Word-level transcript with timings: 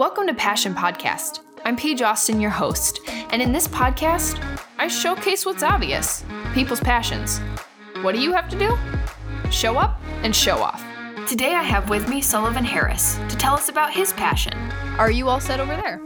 Welcome 0.00 0.28
to 0.28 0.34
Passion 0.34 0.74
Podcast. 0.74 1.40
I'm 1.66 1.76
Paige 1.76 2.00
Austin, 2.00 2.40
your 2.40 2.50
host, 2.50 3.00
and 3.32 3.42
in 3.42 3.52
this 3.52 3.68
podcast, 3.68 4.42
I 4.78 4.88
showcase 4.88 5.44
what's 5.44 5.62
obvious 5.62 6.24
people's 6.54 6.80
passions. 6.80 7.38
What 8.00 8.14
do 8.14 8.20
you 8.22 8.32
have 8.32 8.48
to 8.48 8.58
do? 8.58 8.78
Show 9.50 9.76
up 9.76 10.00
and 10.22 10.34
show 10.34 10.56
off. 10.62 10.82
Today, 11.28 11.52
I 11.54 11.62
have 11.62 11.90
with 11.90 12.08
me 12.08 12.22
Sullivan 12.22 12.64
Harris 12.64 13.16
to 13.28 13.36
tell 13.36 13.52
us 13.52 13.68
about 13.68 13.92
his 13.92 14.14
passion. 14.14 14.54
Are 14.96 15.10
you 15.10 15.28
all 15.28 15.38
set 15.38 15.60
over 15.60 15.76
there? 15.76 16.00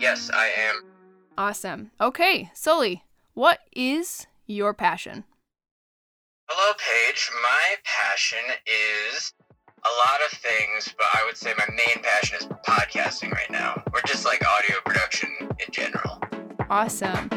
Yes, 0.00 0.30
I 0.32 0.46
am. 0.46 0.82
Awesome. 1.36 1.90
Okay, 2.00 2.50
Sully, 2.54 3.04
what 3.34 3.58
is 3.76 4.26
your 4.46 4.72
passion? 4.72 5.24
Hello, 6.48 6.72
Paige. 6.78 7.30
My 7.42 7.74
passion 7.84 8.56
is 8.66 9.34
a 9.86 9.92
lot 10.08 10.20
of 10.24 10.38
things, 10.38 10.94
but 10.96 11.06
I 11.12 11.24
would 11.26 11.36
say 11.36 11.52
my 11.58 11.66
main 11.68 12.02
passion 12.02 12.38
is 12.38 12.46
podcasting 12.66 13.30
right 13.32 13.50
now, 13.50 13.82
or 13.92 14.00
just 14.06 14.24
like 14.24 14.42
audio 14.46 14.76
production 14.84 15.30
in 15.40 15.70
general. 15.70 16.20
Awesome. 16.70 17.28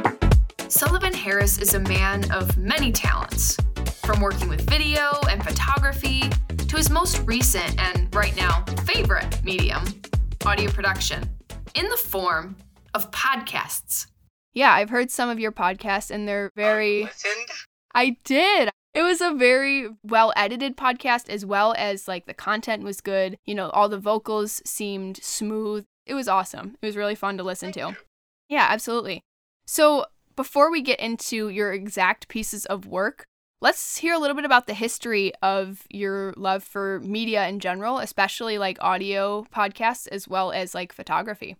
Sullivan 0.69 1.13
Harris 1.13 1.57
is 1.57 1.73
a 1.73 1.79
man 1.79 2.29
of 2.31 2.57
many 2.57 2.91
talents, 2.91 3.57
from 4.05 4.21
working 4.21 4.47
with 4.47 4.61
video 4.69 5.11
and 5.29 5.43
photography 5.43 6.21
to 6.57 6.77
his 6.77 6.89
most 6.89 7.19
recent 7.25 7.77
and 7.79 8.13
right 8.15 8.35
now 8.37 8.63
favorite 8.85 9.43
medium, 9.43 9.83
audio 10.45 10.71
production, 10.71 11.29
in 11.75 11.89
the 11.89 11.97
form 11.97 12.55
of 12.93 13.11
podcasts. 13.11 14.07
Yeah, 14.53 14.73
I've 14.73 14.89
heard 14.89 15.11
some 15.11 15.29
of 15.29 15.39
your 15.39 15.51
podcasts 15.51 16.11
and 16.11 16.27
they're 16.27 16.51
very. 16.55 17.03
Listened? 17.03 17.47
I 17.93 18.15
did. 18.23 18.69
It 18.97 19.03
was 19.03 19.21
a 19.21 19.29
very 19.29 19.89
well 20.01 20.33
edited 20.35 20.75
podcast, 20.75 21.29
as 21.29 21.45
well 21.45 21.75
as 21.77 22.07
like 22.07 22.25
the 22.25 22.33
content 22.33 22.81
was 22.81 22.99
good. 22.99 23.37
You 23.45 23.53
know, 23.53 23.69
all 23.69 23.89
the 23.89 23.99
vocals 23.99 24.59
seemed 24.65 25.17
smooth. 25.21 25.85
It 26.07 26.15
was 26.15 26.27
awesome. 26.27 26.77
It 26.81 26.85
was 26.87 26.97
really 26.97 27.13
fun 27.13 27.37
to 27.37 27.43
listen 27.43 27.71
to. 27.73 27.95
Yeah, 28.49 28.65
absolutely. 28.67 29.21
So, 29.67 30.07
before 30.35 30.71
we 30.71 30.81
get 30.81 30.99
into 30.99 31.49
your 31.49 31.73
exact 31.73 32.27
pieces 32.27 32.65
of 32.65 32.87
work, 32.87 33.23
let's 33.61 33.97
hear 33.97 34.15
a 34.15 34.17
little 34.17 34.35
bit 34.35 34.45
about 34.45 34.65
the 34.65 34.73
history 34.73 35.31
of 35.43 35.83
your 35.91 36.33
love 36.35 36.63
for 36.63 36.99
media 37.01 37.47
in 37.47 37.59
general, 37.59 37.99
especially 37.99 38.57
like 38.57 38.79
audio 38.81 39.45
podcasts 39.53 40.07
as 40.07 40.27
well 40.27 40.51
as 40.51 40.73
like 40.73 40.91
photography. 40.91 41.55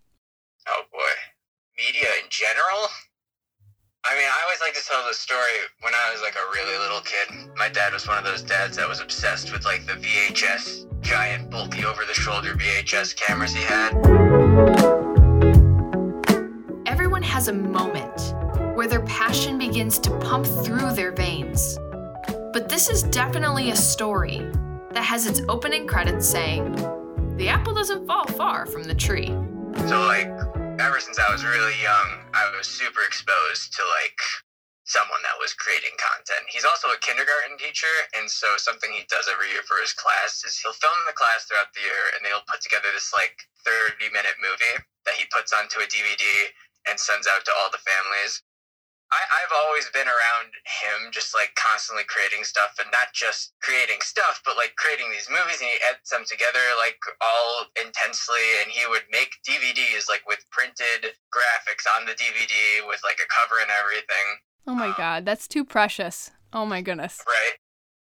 Oh 0.66 0.82
boy. 0.92 0.98
Media 1.76 2.08
in 2.20 2.28
general? 2.30 2.88
I 4.10 4.14
mean, 4.14 4.24
I 4.24 4.40
always 4.44 4.60
like 4.62 4.72
to 4.72 4.82
tell 4.88 5.06
the 5.06 5.12
story 5.12 5.42
when 5.82 5.92
I 5.92 6.10
was 6.10 6.22
like 6.22 6.34
a 6.34 6.50
really 6.54 6.78
little 6.78 7.02
kid. 7.02 7.50
My 7.58 7.68
dad 7.68 7.92
was 7.92 8.08
one 8.08 8.16
of 8.16 8.24
those 8.24 8.40
dads 8.40 8.78
that 8.78 8.88
was 8.88 9.00
obsessed 9.00 9.52
with 9.52 9.66
like 9.66 9.84
the 9.84 9.92
VHS, 9.92 11.02
giant, 11.02 11.50
bulky, 11.50 11.84
over 11.84 12.06
the 12.06 12.14
shoulder 12.14 12.54
VHS 12.54 13.14
cameras 13.14 13.52
he 13.52 13.62
had. 13.62 13.92
Everyone 16.86 17.22
has 17.22 17.48
a 17.48 17.52
moment 17.52 18.34
where 18.74 18.88
their 18.88 19.02
passion 19.02 19.58
begins 19.58 19.98
to 19.98 20.18
pump 20.20 20.46
through 20.46 20.92
their 20.92 21.12
veins. 21.12 21.78
But 22.54 22.70
this 22.70 22.88
is 22.88 23.02
definitely 23.02 23.72
a 23.72 23.76
story 23.76 24.38
that 24.92 25.04
has 25.04 25.26
its 25.26 25.42
opening 25.50 25.86
credits 25.86 26.26
saying, 26.26 26.72
The 27.36 27.50
apple 27.50 27.74
doesn't 27.74 28.06
fall 28.06 28.24
far 28.24 28.64
from 28.64 28.84
the 28.84 28.94
tree. 28.94 29.26
So, 29.86 30.00
like, 30.06 30.28
ever 30.80 30.98
since 30.98 31.18
I 31.18 31.30
was 31.30 31.44
really 31.44 31.74
young, 31.82 32.27
was 32.58 32.66
super 32.66 33.06
exposed 33.06 33.70
to 33.70 33.86
like 34.02 34.18
someone 34.82 35.22
that 35.22 35.38
was 35.38 35.54
creating 35.54 35.94
content. 35.94 36.42
He's 36.50 36.66
also 36.66 36.90
a 36.90 36.98
kindergarten 36.98 37.54
teacher, 37.54 37.94
and 38.18 38.26
so 38.26 38.58
something 38.58 38.90
he 38.90 39.06
does 39.06 39.30
every 39.30 39.54
year 39.54 39.62
for 39.62 39.78
his 39.78 39.94
class 39.94 40.42
is 40.42 40.58
he'll 40.58 40.74
film 40.74 40.98
the 41.06 41.14
class 41.14 41.46
throughout 41.46 41.70
the 41.70 41.86
year, 41.86 42.10
and 42.18 42.26
they'll 42.26 42.42
put 42.50 42.58
together 42.58 42.90
this 42.90 43.14
like 43.14 43.46
30 43.62 44.10
minute 44.10 44.34
movie 44.42 44.74
that 45.06 45.14
he 45.14 45.30
puts 45.30 45.54
onto 45.54 45.78
a 45.78 45.86
DVD 45.86 46.50
and 46.90 46.98
sends 46.98 47.30
out 47.30 47.46
to 47.46 47.54
all 47.62 47.70
the 47.70 47.84
families. 47.86 48.42
I, 49.08 49.20
I've 49.24 49.54
always 49.64 49.88
been 49.96 50.04
around 50.06 50.52
him, 50.68 51.08
just 51.10 51.32
like 51.32 51.56
constantly 51.56 52.04
creating 52.04 52.44
stuff, 52.44 52.76
and 52.76 52.92
not 52.92 53.08
just 53.16 53.56
creating 53.64 54.04
stuff, 54.04 54.40
but 54.44 54.56
like 54.60 54.76
creating 54.76 55.08
these 55.10 55.28
movies, 55.32 55.60
and 55.64 55.70
he 55.72 55.80
edits 55.88 56.10
them 56.12 56.28
together 56.28 56.60
like 56.76 57.00
all 57.24 57.72
intensely. 57.80 58.44
And 58.60 58.68
he 58.68 58.84
would 58.86 59.08
make 59.08 59.32
DVDs 59.48 60.08
like 60.12 60.28
with 60.28 60.44
printed 60.52 61.16
graphics 61.32 61.88
on 61.96 62.04
the 62.04 62.12
DVD 62.12 62.84
with 62.84 63.00
like 63.00 63.16
a 63.16 63.28
cover 63.32 63.60
and 63.64 63.72
everything. 63.72 64.26
Oh 64.68 64.76
my 64.76 64.92
Um, 64.92 64.98
god, 65.00 65.24
that's 65.24 65.48
too 65.48 65.64
precious. 65.64 66.30
Oh 66.52 66.66
my 66.68 66.82
goodness. 66.84 67.24
Right? 67.26 67.56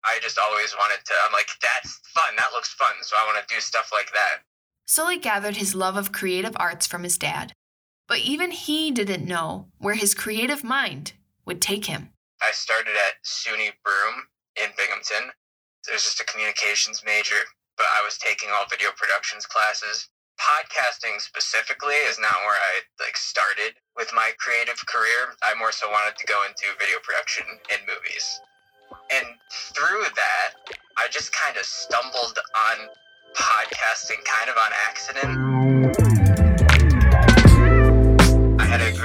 I 0.06 0.20
just 0.22 0.38
always 0.38 0.76
wanted 0.78 1.04
to. 1.06 1.14
I'm 1.26 1.34
like, 1.34 1.50
that's 1.62 2.00
fun. 2.14 2.36
That 2.38 2.52
looks 2.54 2.74
fun. 2.74 2.94
So 3.02 3.16
I 3.18 3.26
want 3.26 3.42
to 3.42 3.50
do 3.56 3.60
stuff 3.62 3.90
like 3.92 4.12
that. 4.14 4.44
Sully 4.86 5.18
gathered 5.18 5.56
his 5.56 5.74
love 5.74 5.96
of 5.98 6.12
creative 6.12 6.54
arts 6.60 6.86
from 6.86 7.04
his 7.04 7.18
dad. 7.18 7.54
But 8.08 8.20
even 8.20 8.52
he 8.52 8.92
didn't 8.92 9.26
know 9.26 9.68
where 9.80 9.96
his 9.96 10.14
creative 10.14 10.64
mind 10.64 11.14
would 11.46 11.62
take 11.62 11.86
him. 11.86 12.10
I 12.42 12.52
started 12.52 12.96
at 12.96 13.24
SUNY 13.24 13.72
Broome 13.84 14.28
in 14.56 14.70
Binghamton. 14.78 15.32
It 15.88 15.94
was 15.94 16.04
just 16.04 16.20
a 16.20 16.26
communications 16.26 17.04
major, 17.06 17.40
but 17.78 17.88
I 18.00 18.04
was 18.04 18.18
taking 18.18 18.50
all 18.52 18.66
video 18.70 18.90
productions 18.96 19.46
classes. 19.46 20.10
Podcasting 20.40 21.22
specifically 21.22 21.96
is 22.10 22.20
not 22.20 22.36
where 22.44 22.60
I 22.60 22.82
like 23.00 23.16
started 23.16 23.76
with 23.96 24.12
my 24.14 24.32
creative 24.40 24.84
career. 24.88 25.36
I 25.44 25.54
more 25.56 25.72
so 25.72 25.90
wanted 25.90 26.18
to 26.18 26.26
go 26.28 26.44
into 26.48 26.66
video 26.80 26.98
production 27.04 27.46
in 27.72 27.80
movies. 27.88 28.42
And 29.14 29.26
through 29.76 30.04
that, 30.16 30.50
I 30.98 31.08
just 31.10 31.32
kind 31.34 31.56
of 31.58 31.64
stumbled 31.64 32.38
on 32.56 32.88
podcasting 33.36 34.24
kind 34.26 34.50
of 34.50 34.58
on 34.58 34.72
accident. 34.88 36.43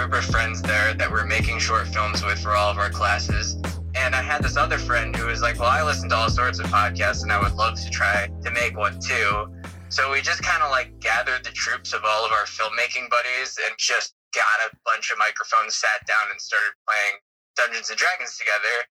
Group 0.09 0.25
of 0.25 0.31
friends 0.33 0.63
there 0.63 0.95
that 0.95 1.11
we're 1.13 1.27
making 1.27 1.59
short 1.59 1.87
films 1.89 2.25
with 2.25 2.41
for 2.41 2.57
all 2.57 2.71
of 2.71 2.79
our 2.79 2.89
classes. 2.89 3.61
And 3.93 4.17
I 4.17 4.25
had 4.25 4.41
this 4.41 4.57
other 4.57 4.79
friend 4.79 5.15
who 5.15 5.27
was 5.27 5.43
like, 5.43 5.61
Well, 5.61 5.69
I 5.69 5.85
listen 5.85 6.09
to 6.09 6.17
all 6.17 6.31
sorts 6.31 6.59
of 6.59 6.65
podcasts 6.73 7.25
and 7.25 7.31
I 7.31 7.37
would 7.37 7.53
love 7.53 7.77
to 7.77 7.91
try 7.91 8.25
to 8.41 8.51
make 8.51 8.73
one 8.73 8.97
too. 9.05 9.53
So 9.93 10.11
we 10.11 10.25
just 10.25 10.41
kind 10.41 10.65
of 10.65 10.71
like 10.71 10.99
gathered 10.99 11.45
the 11.45 11.53
troops 11.53 11.93
of 11.93 12.09
all 12.09 12.25
of 12.25 12.33
our 12.33 12.49
filmmaking 12.49 13.13
buddies 13.13 13.61
and 13.69 13.77
just 13.77 14.15
got 14.33 14.73
a 14.73 14.75
bunch 14.89 15.13
of 15.13 15.19
microphones, 15.19 15.77
sat 15.77 16.01
down, 16.09 16.33
and 16.33 16.41
started 16.41 16.73
playing 16.89 17.21
Dungeons 17.61 17.91
and 17.93 17.99
Dragons 18.01 18.33
together. 18.41 18.89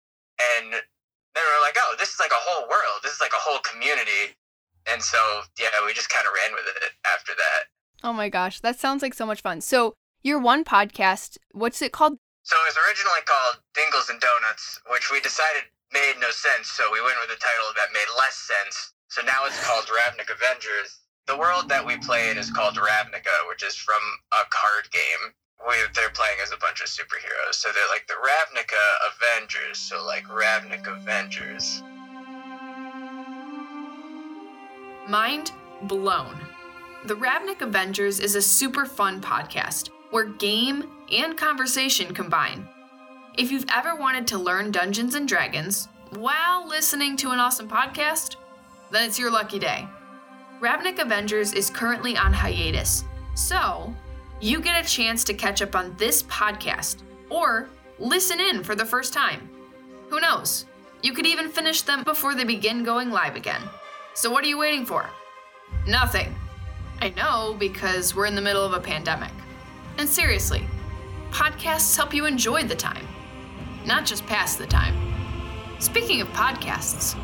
And 0.54 0.70
then 0.70 1.42
we 1.42 1.50
were 1.50 1.66
like, 1.66 1.82
Oh, 1.82 1.96
this 1.98 2.14
is 2.14 2.20
like 2.22 2.30
a 2.30 2.44
whole 2.46 2.70
world. 2.70 3.02
This 3.02 3.14
is 3.18 3.22
like 3.22 3.34
a 3.34 3.42
whole 3.42 3.58
community. 3.66 4.38
And 4.86 5.02
so, 5.02 5.18
yeah, 5.58 5.74
we 5.84 5.98
just 5.98 6.14
kind 6.14 6.30
of 6.30 6.34
ran 6.46 6.54
with 6.54 6.70
it 6.78 6.94
after 7.10 7.34
that. 7.34 7.74
Oh 8.06 8.14
my 8.14 8.30
gosh, 8.30 8.60
that 8.60 8.80
sounds 8.80 9.02
like 9.02 9.16
so 9.16 9.26
much 9.26 9.42
fun. 9.42 9.62
So, 9.62 9.98
your 10.24 10.40
one 10.40 10.64
podcast, 10.64 11.38
what's 11.52 11.82
it 11.82 11.92
called? 11.92 12.18
So 12.44 12.56
it 12.64 12.68
was 12.72 12.78
originally 12.88 13.24
called 13.26 13.60
Dingles 13.76 14.10
and 14.10 14.20
Donuts, 14.20 14.80
which 14.90 15.12
we 15.12 15.20
decided 15.20 15.64
made 15.94 16.16
no 16.20 16.32
sense, 16.32 16.68
so 16.68 16.84
we 16.92 17.02
went 17.02 17.18
with 17.22 17.36
a 17.36 17.40
title 17.40 17.72
that 17.76 17.94
made 17.94 18.08
less 18.18 18.36
sense. 18.36 18.94
So 19.10 19.22
now 19.22 19.46
it's 19.46 19.60
called 19.66 19.86
Ravnica 19.88 20.36
Avengers. 20.36 21.00
The 21.28 21.38
world 21.38 21.70
that 21.70 21.86
we 21.86 21.98
play 21.98 22.30
in 22.30 22.38
is 22.38 22.52
called 22.52 22.76
Ravnica, 22.76 23.48
which 23.50 23.64
is 23.64 23.76
from 23.76 24.02
a 24.32 24.44
card 24.50 24.92
game. 24.92 25.34
We, 25.68 25.76
they're 25.96 26.10
playing 26.10 26.38
as 26.44 26.52
a 26.52 26.58
bunch 26.58 26.82
of 26.82 26.88
superheroes, 26.88 27.56
so 27.56 27.70
they're 27.74 27.92
like 27.92 28.08
the 28.08 28.16
Ravnica 28.16 28.84
Avengers, 29.12 29.78
so 29.78 30.06
like 30.06 30.26
Ravnica 30.28 30.98
Avengers. 30.98 31.82
Mind 35.10 35.52
blown. 35.84 36.40
The 37.06 37.16
Ravnik 37.16 37.62
Avengers 37.62 38.20
is 38.20 38.36
a 38.36 38.42
super 38.42 38.86
fun 38.86 39.22
podcast 39.22 39.90
where 40.12 40.26
game 40.26 40.90
and 41.12 41.38
conversation 41.38 42.14
combine. 42.14 42.68
If 43.38 43.52
you've 43.52 43.66
ever 43.74 43.96
wanted 43.96 44.28
to 44.28 44.38
learn 44.38 44.72
Dungeons 44.72 45.16
and 45.16 45.28
Dragons 45.28 45.88
while 46.12 46.68
listening 46.68 47.18
to 47.18 47.32
an 47.32 47.40
awesome 47.40 47.68
podcast, 47.68 48.38
then 48.92 49.08
it's 49.08 49.20
your 49.20 49.32
lucky 49.32 49.60
day. 49.60 49.88
Ravnik 50.60 51.00
Avengers 51.00 51.54
is 51.54 51.70
currently 51.70 52.18
on 52.18 52.34
hiatus, 52.34 53.04
so 53.36 53.94
you 54.40 54.60
get 54.60 54.84
a 54.84 54.88
chance 54.88 55.24
to 55.26 55.34
catch 55.34 55.62
up 55.62 55.76
on 55.76 55.96
this 55.98 56.24
podcast 56.24 56.98
or 57.30 57.70
listen 58.00 58.40
in 58.40 58.64
for 58.64 58.76
the 58.76 58.86
first 58.86 59.14
time. 59.14 59.50
Who 60.10 60.20
knows? 60.20 60.66
You 61.04 61.14
could 61.14 61.28
even 61.28 61.50
finish 61.50 61.82
them 61.82 62.04
before 62.04 62.34
they 62.34 62.44
begin 62.44 62.84
going 62.84 63.12
live 63.12 63.36
again. 63.36 63.62
So, 64.16 64.32
what 64.32 64.44
are 64.44 64.48
you 64.48 64.58
waiting 64.58 64.86
for? 64.86 65.08
Nothing. 65.86 66.34
I 67.02 67.10
know 67.10 67.56
because 67.60 68.16
we're 68.16 68.26
in 68.26 68.36
the 68.36 68.42
middle 68.42 68.66
of 68.66 68.74
a 68.74 68.80
pandemic. 68.80 69.32
And 69.98 70.08
seriously, 70.08 70.64
podcasts 71.32 71.98
help 71.98 72.14
you 72.14 72.26
enjoy 72.26 72.64
the 72.64 72.76
time, 72.76 73.08
not 73.86 74.06
just 74.06 74.26
pass 74.28 74.56
the 74.56 74.68
time. 74.68 74.96
Speaking 75.80 76.22
of 76.22 76.28
podcasts, 76.30 77.18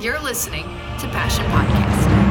you're 0.00 0.20
listening 0.20 0.64
to 0.98 1.08
Passion 1.08 1.44
Podcast. 1.46 2.26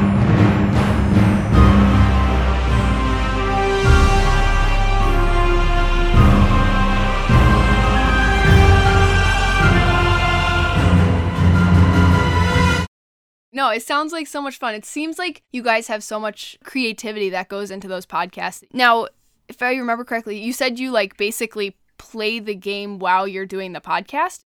No. 13.52 13.70
It 13.70 13.82
sounds 13.82 14.12
like 14.12 14.26
so 14.26 14.42
much 14.42 14.58
fun. 14.58 14.74
It 14.74 14.84
seems 14.84 15.18
like 15.18 15.42
you 15.50 15.62
guys 15.62 15.88
have 15.88 16.04
so 16.04 16.20
much 16.20 16.58
creativity 16.62 17.30
that 17.30 17.48
goes 17.48 17.70
into 17.70 17.88
those 17.88 18.06
podcasts. 18.06 18.62
Now, 18.72 19.08
if 19.48 19.62
I 19.62 19.74
remember 19.74 20.04
correctly, 20.04 20.38
you 20.38 20.52
said 20.52 20.78
you 20.78 20.90
like 20.90 21.16
basically 21.16 21.76
play 21.98 22.38
the 22.38 22.54
game 22.54 22.98
while 22.98 23.26
you're 23.26 23.46
doing 23.46 23.72
the 23.72 23.80
podcast. 23.80 24.40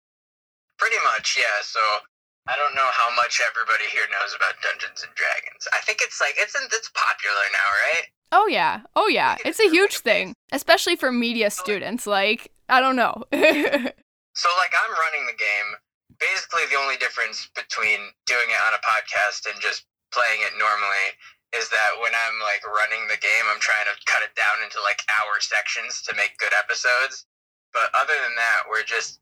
Pretty 0.77 0.97
much, 1.15 1.37
yeah. 1.37 1.61
So 1.61 1.79
I 2.47 2.55
don't 2.55 2.75
know 2.75 2.89
how 2.93 3.13
much 3.15 3.41
everybody 3.43 3.85
here 3.91 4.07
knows 4.11 4.35
about 4.35 4.55
Dungeons 4.61 5.03
and 5.03 5.13
Dragons. 5.15 5.67
I 5.73 5.79
think 5.85 5.99
it's 6.01 6.21
like 6.21 6.35
it's 6.37 6.55
it's 6.55 6.89
popular 6.89 7.45
now, 7.51 7.69
right? 7.85 8.05
Oh 8.31 8.47
yeah. 8.47 8.81
Oh 8.95 9.07
yeah. 9.07 9.37
It's 9.45 9.59
a 9.59 9.69
huge 9.69 9.99
thing, 9.99 10.33
especially 10.51 10.95
for 10.95 11.11
media 11.11 11.49
students. 11.49 12.07
Like, 12.07 12.51
I 12.69 12.79
don't 12.79 12.95
know. 12.95 13.23
so 13.33 14.49
like 14.57 14.73
I'm 14.73 14.93
running 14.95 15.27
the 15.27 15.37
game. 15.37 15.69
Basically 16.19 16.63
the 16.71 16.79
only 16.79 16.97
difference 16.97 17.49
between 17.53 17.99
doing 18.25 18.49
it 18.49 18.61
on 18.65 18.73
a 18.73 18.81
podcast 18.81 19.45
and 19.51 19.61
just 19.61 19.85
playing 20.11 20.41
it 20.41 20.57
normally 20.57 21.13
is 21.55 21.69
that 21.69 21.91
when 22.01 22.11
I'm 22.11 22.37
like 22.43 22.65
running 22.67 23.07
the 23.07 23.19
game, 23.19 23.45
I'm 23.47 23.61
trying 23.61 23.87
to 23.87 23.95
cut 24.05 24.23
it 24.23 24.35
down 24.35 24.63
into 24.63 24.81
like 24.83 25.03
hour 25.07 25.39
sections 25.39 26.01
to 26.03 26.15
make 26.15 26.37
good 26.37 26.53
episodes. 26.57 27.25
But 27.73 27.91
other 27.95 28.15
than 28.23 28.35
that, 28.35 28.67
we're 28.69 28.83
just 28.83 29.19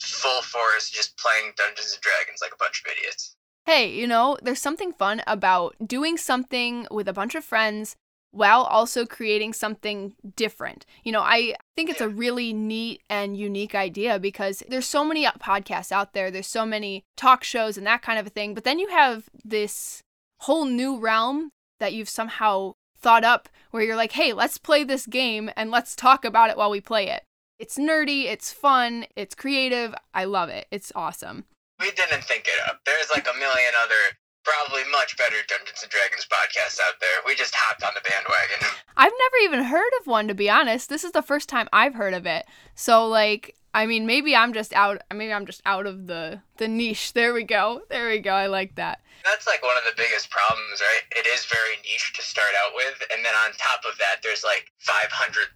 full 0.00 0.42
force 0.42 0.88
just 0.90 1.18
playing 1.18 1.52
Dungeons 1.56 1.92
and 1.92 2.02
Dragons 2.02 2.40
like 2.40 2.52
a 2.52 2.58
bunch 2.60 2.82
of 2.84 2.92
idiots. 2.92 3.36
Hey, 3.66 3.92
you 3.92 4.06
know, 4.06 4.38
there's 4.42 4.60
something 4.60 4.92
fun 4.92 5.22
about 5.26 5.76
doing 5.84 6.16
something 6.16 6.86
with 6.90 7.08
a 7.08 7.12
bunch 7.12 7.34
of 7.34 7.44
friends 7.44 7.96
while 8.32 8.62
also 8.62 9.04
creating 9.04 9.52
something 9.52 10.14
different. 10.36 10.86
You 11.04 11.12
know, 11.12 11.20
I 11.20 11.54
think 11.76 11.90
it's 11.90 12.00
a 12.00 12.08
really 12.08 12.52
neat 12.52 13.02
and 13.10 13.36
unique 13.36 13.74
idea 13.74 14.18
because 14.18 14.62
there's 14.68 14.86
so 14.86 15.04
many 15.04 15.24
podcasts 15.26 15.92
out 15.92 16.14
there, 16.14 16.30
there's 16.30 16.46
so 16.46 16.64
many 16.64 17.04
talk 17.16 17.44
shows 17.44 17.76
and 17.76 17.86
that 17.86 18.02
kind 18.02 18.18
of 18.18 18.26
a 18.26 18.30
thing, 18.30 18.54
but 18.54 18.64
then 18.64 18.78
you 18.78 18.88
have 18.88 19.28
this 19.44 20.02
whole 20.40 20.64
new 20.64 20.98
realm 20.98 21.52
that 21.78 21.92
you've 21.92 22.08
somehow 22.08 22.74
thought 22.98 23.24
up 23.24 23.48
where 23.70 23.82
you're 23.82 23.96
like, 23.96 24.12
"Hey, 24.12 24.32
let's 24.32 24.58
play 24.58 24.84
this 24.84 25.06
game 25.06 25.50
and 25.56 25.70
let's 25.70 25.96
talk 25.96 26.24
about 26.24 26.50
it 26.50 26.56
while 26.56 26.70
we 26.70 26.80
play 26.80 27.08
it." 27.08 27.24
It's 27.58 27.76
nerdy, 27.76 28.24
it's 28.24 28.52
fun, 28.52 29.06
it's 29.16 29.34
creative. 29.34 29.94
I 30.14 30.24
love 30.24 30.48
it. 30.48 30.66
It's 30.70 30.92
awesome. 30.94 31.44
We 31.78 31.90
didn't 31.90 32.24
think 32.24 32.46
it 32.46 32.68
up. 32.68 32.80
There's 32.86 33.10
like 33.10 33.26
a 33.28 33.38
million 33.38 33.72
other 33.82 34.18
probably 34.44 34.82
much 34.90 35.16
better 35.16 35.36
Dungeons 35.48 35.82
and 35.82 35.90
Dragons 35.90 36.26
podcasts 36.26 36.80
out 36.80 37.00
there. 37.00 37.20
We 37.26 37.34
just 37.34 37.54
hopped 37.54 37.82
on 37.82 37.92
the 37.94 38.08
bandwagon. 38.08 38.66
I've 38.96 39.12
never 39.12 39.36
even 39.44 39.64
heard 39.64 39.92
of 40.00 40.06
one 40.06 40.28
to 40.28 40.34
be 40.34 40.50
honest. 40.50 40.88
This 40.88 41.04
is 41.04 41.12
the 41.12 41.22
first 41.22 41.48
time 41.48 41.68
I've 41.72 41.94
heard 41.94 42.14
of 42.14 42.26
it. 42.26 42.46
So 42.74 43.06
like 43.06 43.56
I 43.72 43.86
mean 43.86 44.06
maybe 44.06 44.34
I'm 44.34 44.52
just 44.52 44.72
out 44.72 45.02
maybe 45.12 45.32
I'm 45.32 45.46
just 45.46 45.62
out 45.66 45.86
of 45.86 46.06
the 46.06 46.40
the 46.56 46.68
niche. 46.68 47.12
There 47.12 47.34
we 47.34 47.44
go. 47.44 47.82
There 47.88 48.08
we 48.08 48.18
go. 48.18 48.32
I 48.32 48.46
like 48.46 48.76
that. 48.76 49.00
That's 49.24 49.46
like 49.46 49.62
one 49.62 49.76
of 49.76 49.84
the 49.84 49.96
biggest 50.00 50.32
problems, 50.32 50.80
right? 50.80 51.04
It 51.12 51.28
is 51.28 51.44
very 51.44 51.76
niche 51.84 52.16
to 52.16 52.22
start 52.24 52.56
out 52.64 52.72
with, 52.72 52.96
and 53.12 53.20
then 53.20 53.36
on 53.44 53.52
top 53.60 53.84
of 53.84 53.92
that, 54.00 54.24
there's 54.24 54.40
like 54.40 54.72
500,000 54.80 55.52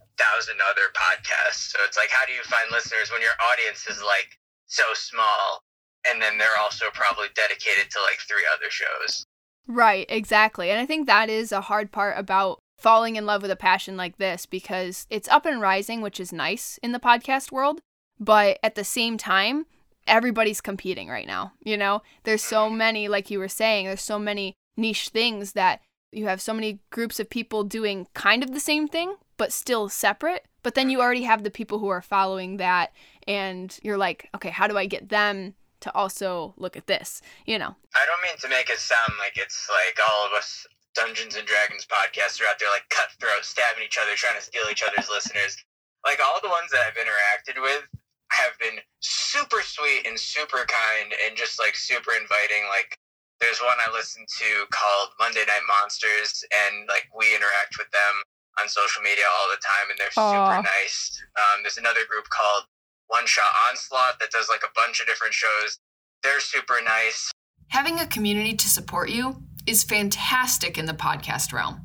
other 0.69 0.93
podcasts. 0.93 1.73
So 1.73 1.81
it's 1.81 1.97
like, 1.97 2.13
how 2.13 2.29
do 2.29 2.33
you 2.33 2.45
find 2.45 2.69
listeners 2.69 3.09
when 3.09 3.25
your 3.25 3.33
audience 3.53 3.89
is 3.89 4.05
like 4.05 4.37
so 4.69 4.85
small, 4.93 5.64
and 6.09 6.21
then 6.21 6.37
they're 6.37 6.47
also 6.61 6.85
probably 6.93 7.27
dedicated 7.35 7.91
to 7.91 7.99
like 8.01 8.19
three 8.27 8.43
other 8.53 8.69
shows? 8.69 9.25
Right, 9.67 10.05
exactly. 10.09 10.69
And 10.69 10.79
I 10.79 10.85
think 10.85 11.07
that 11.07 11.29
is 11.29 11.51
a 11.51 11.61
hard 11.61 11.91
part 11.91 12.17
about 12.17 12.59
falling 12.77 13.15
in 13.15 13.25
love 13.25 13.41
with 13.41 13.51
a 13.51 13.55
passion 13.55 13.97
like 13.97 14.17
this 14.17 14.45
because 14.45 15.07
it's 15.09 15.29
up 15.29 15.45
and 15.45 15.61
rising, 15.61 16.01
which 16.01 16.19
is 16.19 16.31
nice 16.31 16.77
in 16.83 16.91
the 16.91 16.99
podcast 16.99 17.51
world. 17.51 17.79
But 18.19 18.59
at 18.61 18.75
the 18.75 18.83
same 18.83 19.17
time, 19.17 19.65
everybody's 20.07 20.61
competing 20.61 21.09
right 21.09 21.27
now. 21.27 21.53
You 21.63 21.77
know, 21.77 22.01
there's 22.23 22.43
so 22.43 22.67
mm-hmm. 22.67 22.77
many, 22.77 23.07
like 23.07 23.31
you 23.31 23.39
were 23.39 23.47
saying, 23.47 23.85
there's 23.85 24.01
so 24.01 24.19
many 24.19 24.53
niche 24.77 25.09
things 25.09 25.53
that 25.53 25.81
you 26.11 26.27
have 26.27 26.41
so 26.41 26.53
many 26.53 26.79
groups 26.91 27.19
of 27.19 27.29
people 27.29 27.63
doing 27.63 28.07
kind 28.13 28.43
of 28.43 28.53
the 28.53 28.59
same 28.59 28.87
thing, 28.87 29.15
but 29.37 29.51
still 29.51 29.89
separate. 29.89 30.45
But 30.63 30.75
then 30.75 30.89
you 30.89 30.97
mm-hmm. 30.97 31.05
already 31.05 31.23
have 31.23 31.43
the 31.43 31.51
people 31.51 31.79
who 31.79 31.89
are 31.89 32.01
following 32.01 32.57
that, 32.57 32.93
and 33.27 33.77
you're 33.83 33.97
like, 33.97 34.29
okay, 34.35 34.49
how 34.49 34.67
do 34.67 34.77
I 34.77 34.85
get 34.85 35.09
them 35.09 35.55
to 35.85 35.93
also 35.93 36.53
look 36.57 36.75
at 36.75 36.87
this? 36.89 37.21
You 37.45 37.61
know. 37.61 37.77
I 37.93 38.03
don't 38.09 38.21
mean 38.25 38.37
to 38.41 38.49
make 38.49 38.69
it 38.69 38.81
sound 38.81 39.13
like 39.21 39.37
it's 39.37 39.69
like 39.69 40.01
all 40.01 40.25
of 40.25 40.33
us 40.33 40.65
Dungeons 40.97 41.35
and 41.35 41.45
Dragons 41.45 41.85
podcasts 41.85 42.41
are 42.41 42.49
out 42.49 42.57
there 42.57 42.71
like 42.71 42.87
cutthroat, 42.89 43.43
stabbing 43.43 43.83
each 43.85 43.99
other, 44.01 44.15
trying 44.15 44.39
to 44.39 44.43
steal 44.43 44.65
each 44.71 44.81
other's 44.81 45.09
listeners. 45.11 45.55
Like 46.03 46.19
all 46.23 46.39
the 46.41 46.49
ones 46.49 46.71
that 46.71 46.81
I've 46.87 46.97
interacted 46.97 47.61
with, 47.61 47.83
have 48.31 48.57
been 48.59 48.81
super 48.99 49.61
sweet 49.61 50.07
and 50.07 50.17
super 50.19 50.65
kind 50.65 51.13
and 51.25 51.37
just 51.37 51.59
like 51.59 51.75
super 51.75 52.11
inviting. 52.17 52.65
Like 52.71 52.97
there's 53.39 53.59
one 53.59 53.77
I 53.83 53.91
listen 53.91 54.23
to 54.23 54.49
called 54.71 55.13
Monday 55.19 55.43
Night 55.45 55.65
Monsters, 55.67 56.43
and 56.49 56.87
like 56.87 57.11
we 57.11 57.35
interact 57.35 57.77
with 57.77 57.91
them 57.91 58.15
on 58.59 58.71
social 58.71 59.03
media 59.03 59.27
all 59.27 59.51
the 59.51 59.59
time, 59.59 59.87
and 59.91 59.97
they're 59.99 60.15
Aww. 60.15 60.31
super 60.31 60.63
nice. 60.63 61.19
Um, 61.35 61.63
there's 61.63 61.77
another 61.77 62.07
group 62.07 62.25
called 62.31 62.65
One 63.07 63.25
Shot 63.25 63.43
Onslaught 63.69 64.19
that 64.19 64.31
does 64.31 64.49
like 64.49 64.63
a 64.63 64.73
bunch 64.75 64.99
of 64.99 65.07
different 65.07 65.33
shows. 65.33 65.79
They're 66.23 66.39
super 66.39 66.77
nice. 66.83 67.31
Having 67.69 67.99
a 67.99 68.07
community 68.07 68.55
to 68.55 68.69
support 68.69 69.09
you 69.09 69.43
is 69.67 69.83
fantastic 69.83 70.77
in 70.77 70.85
the 70.85 70.93
podcast 70.93 71.53
realm, 71.53 71.81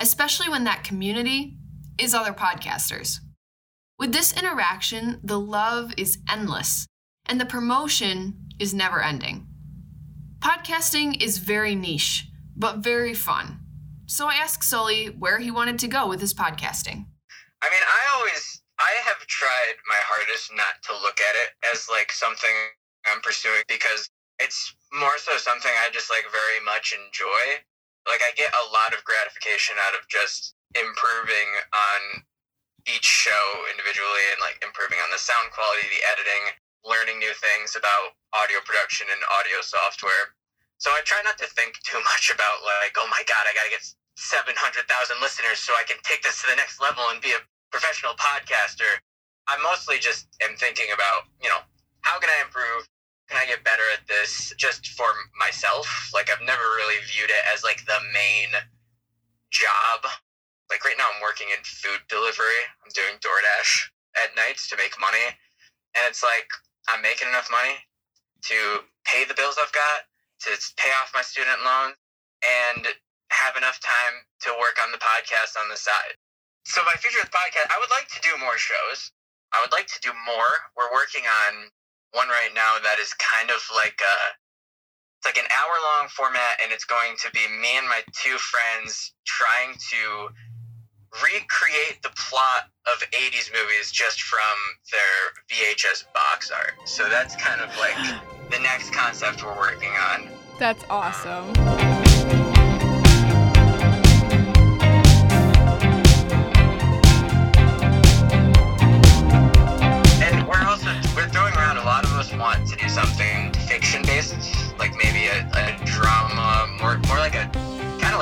especially 0.00 0.48
when 0.48 0.64
that 0.64 0.84
community 0.84 1.58
is 1.98 2.14
other 2.14 2.32
podcasters. 2.32 3.18
With 3.98 4.12
this 4.12 4.36
interaction, 4.36 5.20
the 5.24 5.40
love 5.40 5.92
is 5.96 6.18
endless, 6.30 6.86
and 7.26 7.40
the 7.40 7.46
promotion 7.46 8.48
is 8.58 8.74
never 8.74 9.02
ending. 9.02 9.46
Podcasting 10.38 11.22
is 11.22 11.38
very 11.38 11.74
niche, 11.74 12.28
but 12.54 12.78
very 12.78 13.14
fun. 13.14 13.60
So 14.06 14.28
I 14.28 14.34
asked 14.34 14.62
Sully 14.62 15.06
where 15.06 15.38
he 15.38 15.50
wanted 15.50 15.78
to 15.80 15.88
go 15.88 16.06
with 16.06 16.20
his 16.20 16.34
podcasting. 16.34 17.06
I 17.62 17.70
mean, 17.70 17.82
I 17.82 18.16
always, 18.16 18.62
I 18.78 18.92
have 19.08 19.24
tried 19.26 19.80
my 19.88 20.00
hardest 20.04 20.52
not 20.52 20.82
to 20.84 20.92
look 21.00 21.20
at 21.20 21.34
it 21.36 21.56
as 21.72 21.88
like 21.88 22.12
something 22.12 22.52
I'm 23.08 23.22
pursuing 23.24 23.64
because 23.68 24.10
it's 24.38 24.74
more 24.92 25.16
so 25.16 25.36
something 25.40 25.72
I 25.80 25.88
just 25.92 26.12
like 26.12 26.28
very 26.28 26.60
much 26.64 26.92
enjoy. 26.92 27.64
Like, 28.06 28.22
I 28.22 28.30
get 28.38 28.54
a 28.54 28.70
lot 28.70 28.94
of 28.94 29.02
gratification 29.02 29.74
out 29.82 29.98
of 29.98 30.06
just 30.06 30.54
improving 30.78 31.48
on 31.74 32.22
each 32.86 33.06
show 33.06 33.44
individually 33.72 34.22
and 34.30 34.38
like 34.38 34.62
improving 34.62 35.02
on 35.02 35.10
the 35.10 35.18
sound 35.18 35.50
quality, 35.50 35.90
the 35.90 36.04
editing, 36.14 36.54
learning 36.86 37.18
new 37.18 37.34
things 37.42 37.74
about 37.74 38.14
audio 38.30 38.62
production 38.62 39.10
and 39.10 39.18
audio 39.42 39.58
software. 39.58 40.36
So 40.78 40.94
I 40.94 41.02
try 41.02 41.18
not 41.26 41.40
to 41.42 41.48
think 41.50 41.80
too 41.88 41.98
much 42.14 42.30
about 42.30 42.62
like, 42.62 42.94
oh 42.94 43.08
my 43.10 43.24
god, 43.26 43.42
I 43.48 43.56
gotta 43.56 43.74
get 43.74 43.82
seven 44.16 44.54
hundred 44.54 44.86
thousand 44.86 45.18
listeners 45.18 45.58
so 45.58 45.74
I 45.74 45.84
can 45.84 45.98
take 46.06 46.22
this 46.22 46.40
to 46.44 46.46
the 46.48 46.56
next 46.56 46.78
level 46.78 47.02
and 47.10 47.18
be 47.18 47.34
a 47.34 47.42
professional 47.70 48.14
podcaster. 48.14 49.00
I 49.48 49.56
mostly 49.62 49.98
just 49.98 50.26
am 50.42 50.56
thinking 50.56 50.86
about, 50.92 51.30
you 51.42 51.48
know, 51.48 51.62
how 52.02 52.18
can 52.18 52.30
I 52.30 52.44
improve? 52.44 52.86
Can 53.28 53.38
I 53.38 53.46
get 53.46 53.64
better 53.64 53.82
at 53.94 54.06
this 54.06 54.54
just 54.56 54.88
for 54.94 55.06
myself? 55.38 55.86
Like 56.14 56.30
I've 56.30 56.44
never 56.46 56.62
really 56.62 57.02
viewed 57.10 57.30
it 57.30 57.42
as 57.52 57.64
like 57.64 57.84
the 57.86 57.98
main 58.14 58.50
job 59.50 60.06
like 60.70 60.84
right 60.84 60.98
now 60.98 61.06
I'm 61.14 61.22
working 61.22 61.46
in 61.54 61.62
food 61.62 62.02
delivery. 62.10 62.62
I'm 62.82 62.90
doing 62.94 63.18
DoorDash 63.22 63.70
at 64.22 64.34
nights 64.34 64.68
to 64.70 64.76
make 64.76 64.98
money. 64.98 65.22
And 65.94 66.02
it's 66.10 66.22
like 66.22 66.50
I'm 66.90 67.02
making 67.02 67.28
enough 67.30 67.48
money 67.50 67.78
to 68.50 68.82
pay 69.06 69.24
the 69.24 69.34
bills 69.34 69.58
I've 69.58 69.72
got, 69.72 70.06
to 70.46 70.50
pay 70.76 70.90
off 71.02 71.14
my 71.14 71.22
student 71.22 71.62
loan, 71.64 71.94
and 72.42 72.86
have 73.30 73.56
enough 73.56 73.78
time 73.80 74.22
to 74.46 74.50
work 74.58 74.78
on 74.82 74.92
the 74.92 75.02
podcast 75.02 75.58
on 75.58 75.70
the 75.70 75.78
side. 75.78 76.18
So 76.66 76.82
my 76.82 76.98
future 76.98 77.22
with 77.22 77.30
podcast, 77.30 77.70
I 77.70 77.78
would 77.78 77.94
like 77.94 78.10
to 78.10 78.20
do 78.26 78.34
more 78.42 78.58
shows. 78.58 79.14
I 79.54 79.62
would 79.62 79.70
like 79.70 79.86
to 79.86 80.00
do 80.02 80.10
more. 80.26 80.50
We're 80.74 80.90
working 80.90 81.22
on 81.22 81.70
one 82.10 82.26
right 82.26 82.50
now 82.58 82.82
that 82.82 82.98
is 82.98 83.14
kind 83.14 83.50
of 83.50 83.62
like 83.70 83.94
a 84.02 84.16
it's 85.16 85.30
like 85.30 85.38
an 85.38 85.46
hour 85.46 85.74
long 85.94 86.08
format 86.08 86.58
and 86.62 86.72
it's 86.72 86.84
going 86.84 87.14
to 87.22 87.30
be 87.30 87.46
me 87.62 87.78
and 87.78 87.86
my 87.86 88.02
two 88.12 88.36
friends 88.36 89.14
trying 89.24 89.78
to 89.94 90.28
recreate 91.22 92.02
the 92.02 92.10
plot 92.18 92.66
of 92.90 92.98
80s 93.14 93.46
movies 93.54 93.92
just 93.92 94.22
from 94.22 94.56
their 94.90 95.38
VHS 95.46 96.04
box 96.12 96.50
art. 96.50 96.74
So 96.84 97.08
that's 97.08 97.36
kind 97.36 97.60
of 97.60 97.70
like 97.78 97.94
the 98.50 98.58
next 98.58 98.92
concept 98.92 99.46
we're 99.46 99.56
working 99.56 99.94
on. 100.10 100.28
That's 100.58 100.84
awesome. 100.90 101.95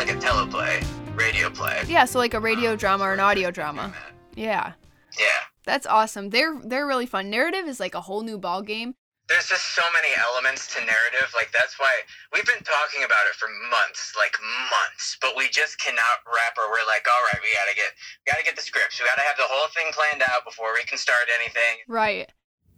Like 0.05 0.17
a 0.17 0.21
teleplay 0.21 0.85
radio 1.17 1.49
play. 1.49 1.83
Yeah, 1.89 2.05
so 2.05 2.19
like 2.19 2.35
a 2.35 2.41
radio 2.41 2.73
um, 2.73 2.77
drama 2.77 3.05
or 3.05 3.13
an 3.15 3.21
audio 3.21 3.51
drama. 3.51 3.95
Yeah. 4.37 4.73
Yeah. 5.19 5.41
That's 5.65 5.87
awesome. 5.87 6.29
They're 6.29 6.61
they're 6.63 6.87
really 6.87 7.07
fun. 7.07 7.31
Narrative 7.31 7.67
is 7.67 7.81
like 7.81 7.95
a 7.95 8.03
whole 8.03 8.23
new 8.23 8.37
ball 8.37 8.61
game. 8.61 8.97
there's 9.29 9.49
just 9.49 9.75
so 9.75 9.83
many 9.97 10.13
elements 10.21 10.67
to 10.75 10.81
narrative. 10.81 11.33
Like 11.33 11.51
that's 11.57 11.79
why 11.81 11.89
we've 12.35 12.45
been 12.45 12.63
talking 12.65 13.05
about 13.05 13.25
it 13.31 13.35
for 13.41 13.49
months, 13.71 14.13
like 14.19 14.37
months, 14.69 15.17
but 15.23 15.33
we 15.37 15.49
just 15.49 15.81
cannot 15.81 16.21
wrap 16.27 16.59
or 16.59 16.69
we're 16.69 16.85
like, 16.87 17.07
all 17.09 17.23
right, 17.33 17.41
we 17.41 17.49
gotta 17.57 17.75
get 17.75 17.91
we 18.27 18.33
gotta 18.33 18.45
get 18.45 18.57
the 18.57 18.63
scripts. 18.63 19.01
We 19.01 19.07
gotta 19.07 19.25
have 19.25 19.39
the 19.39 19.49
whole 19.49 19.69
thing 19.73 19.89
planned 19.93 20.23
out 20.29 20.45
before 20.45 20.75
we 20.75 20.85
can 20.85 20.99
start 20.99 21.33
anything. 21.41 21.81
Right. 21.89 22.31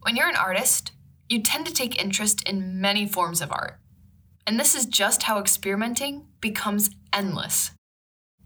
When 0.02 0.14
you're 0.14 0.28
an 0.28 0.36
artist, 0.36 0.92
you 1.28 1.42
tend 1.42 1.66
to 1.66 1.72
take 1.72 2.00
interest 2.00 2.48
in 2.48 2.80
many 2.80 3.08
forms 3.08 3.40
of 3.42 3.50
art. 3.50 3.80
And 4.46 4.60
this 4.60 4.74
is 4.74 4.86
just 4.86 5.24
how 5.24 5.40
experimenting 5.40 6.26
becomes 6.40 6.90
endless. 7.12 7.72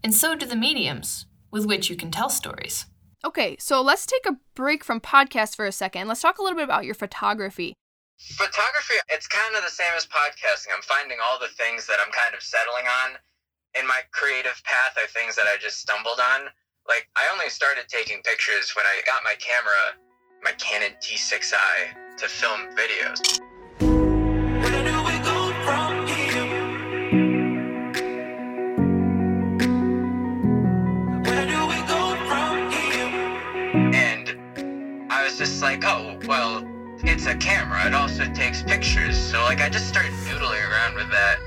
And 0.03 0.13
so 0.13 0.35
do 0.35 0.45
the 0.45 0.55
mediums 0.55 1.27
with 1.51 1.65
which 1.65 1.89
you 1.89 1.95
can 1.95 2.09
tell 2.09 2.29
stories. 2.29 2.85
Okay, 3.23 3.55
so 3.59 3.81
let's 3.81 4.07
take 4.07 4.25
a 4.25 4.37
break 4.55 4.83
from 4.83 4.99
podcasts 4.99 5.55
for 5.55 5.65
a 5.65 5.71
second. 5.71 6.07
Let's 6.07 6.21
talk 6.21 6.39
a 6.39 6.41
little 6.41 6.57
bit 6.57 6.63
about 6.63 6.85
your 6.85 6.95
photography. 6.95 7.75
Photography, 8.17 8.95
it's 9.09 9.27
kind 9.27 9.55
of 9.55 9.63
the 9.63 9.69
same 9.69 9.93
as 9.95 10.07
podcasting. 10.07 10.73
I'm 10.75 10.81
finding 10.81 11.17
all 11.23 11.37
the 11.39 11.53
things 11.53 11.85
that 11.85 11.97
I'm 12.03 12.11
kind 12.11 12.33
of 12.33 12.41
settling 12.41 12.85
on 12.85 13.17
in 13.79 13.85
my 13.87 14.01
creative 14.11 14.59
path 14.63 14.97
are 14.97 15.07
things 15.07 15.35
that 15.35 15.45
I 15.45 15.57
just 15.61 15.79
stumbled 15.79 16.19
on. 16.19 16.49
Like, 16.87 17.07
I 17.15 17.29
only 17.31 17.49
started 17.49 17.85
taking 17.89 18.21
pictures 18.23 18.73
when 18.75 18.85
I 18.85 19.01
got 19.05 19.21
my 19.23 19.35
camera, 19.37 19.93
my 20.43 20.51
Canon 20.53 20.97
T6i, 21.01 22.17
to 22.17 22.27
film 22.27 22.69
videos. 22.73 23.39
Just 35.41 35.63
like, 35.63 35.83
oh, 35.85 36.19
well, 36.27 36.63
it's 37.03 37.25
a 37.25 37.33
camera. 37.33 37.87
It 37.87 37.95
also 37.95 38.31
takes 38.31 38.61
pictures. 38.61 39.17
So, 39.17 39.41
like, 39.41 39.59
I 39.59 39.69
just 39.69 39.87
started 39.87 40.11
noodling 40.27 40.69
around 40.69 40.93
with 40.93 41.09
that. 41.09 41.39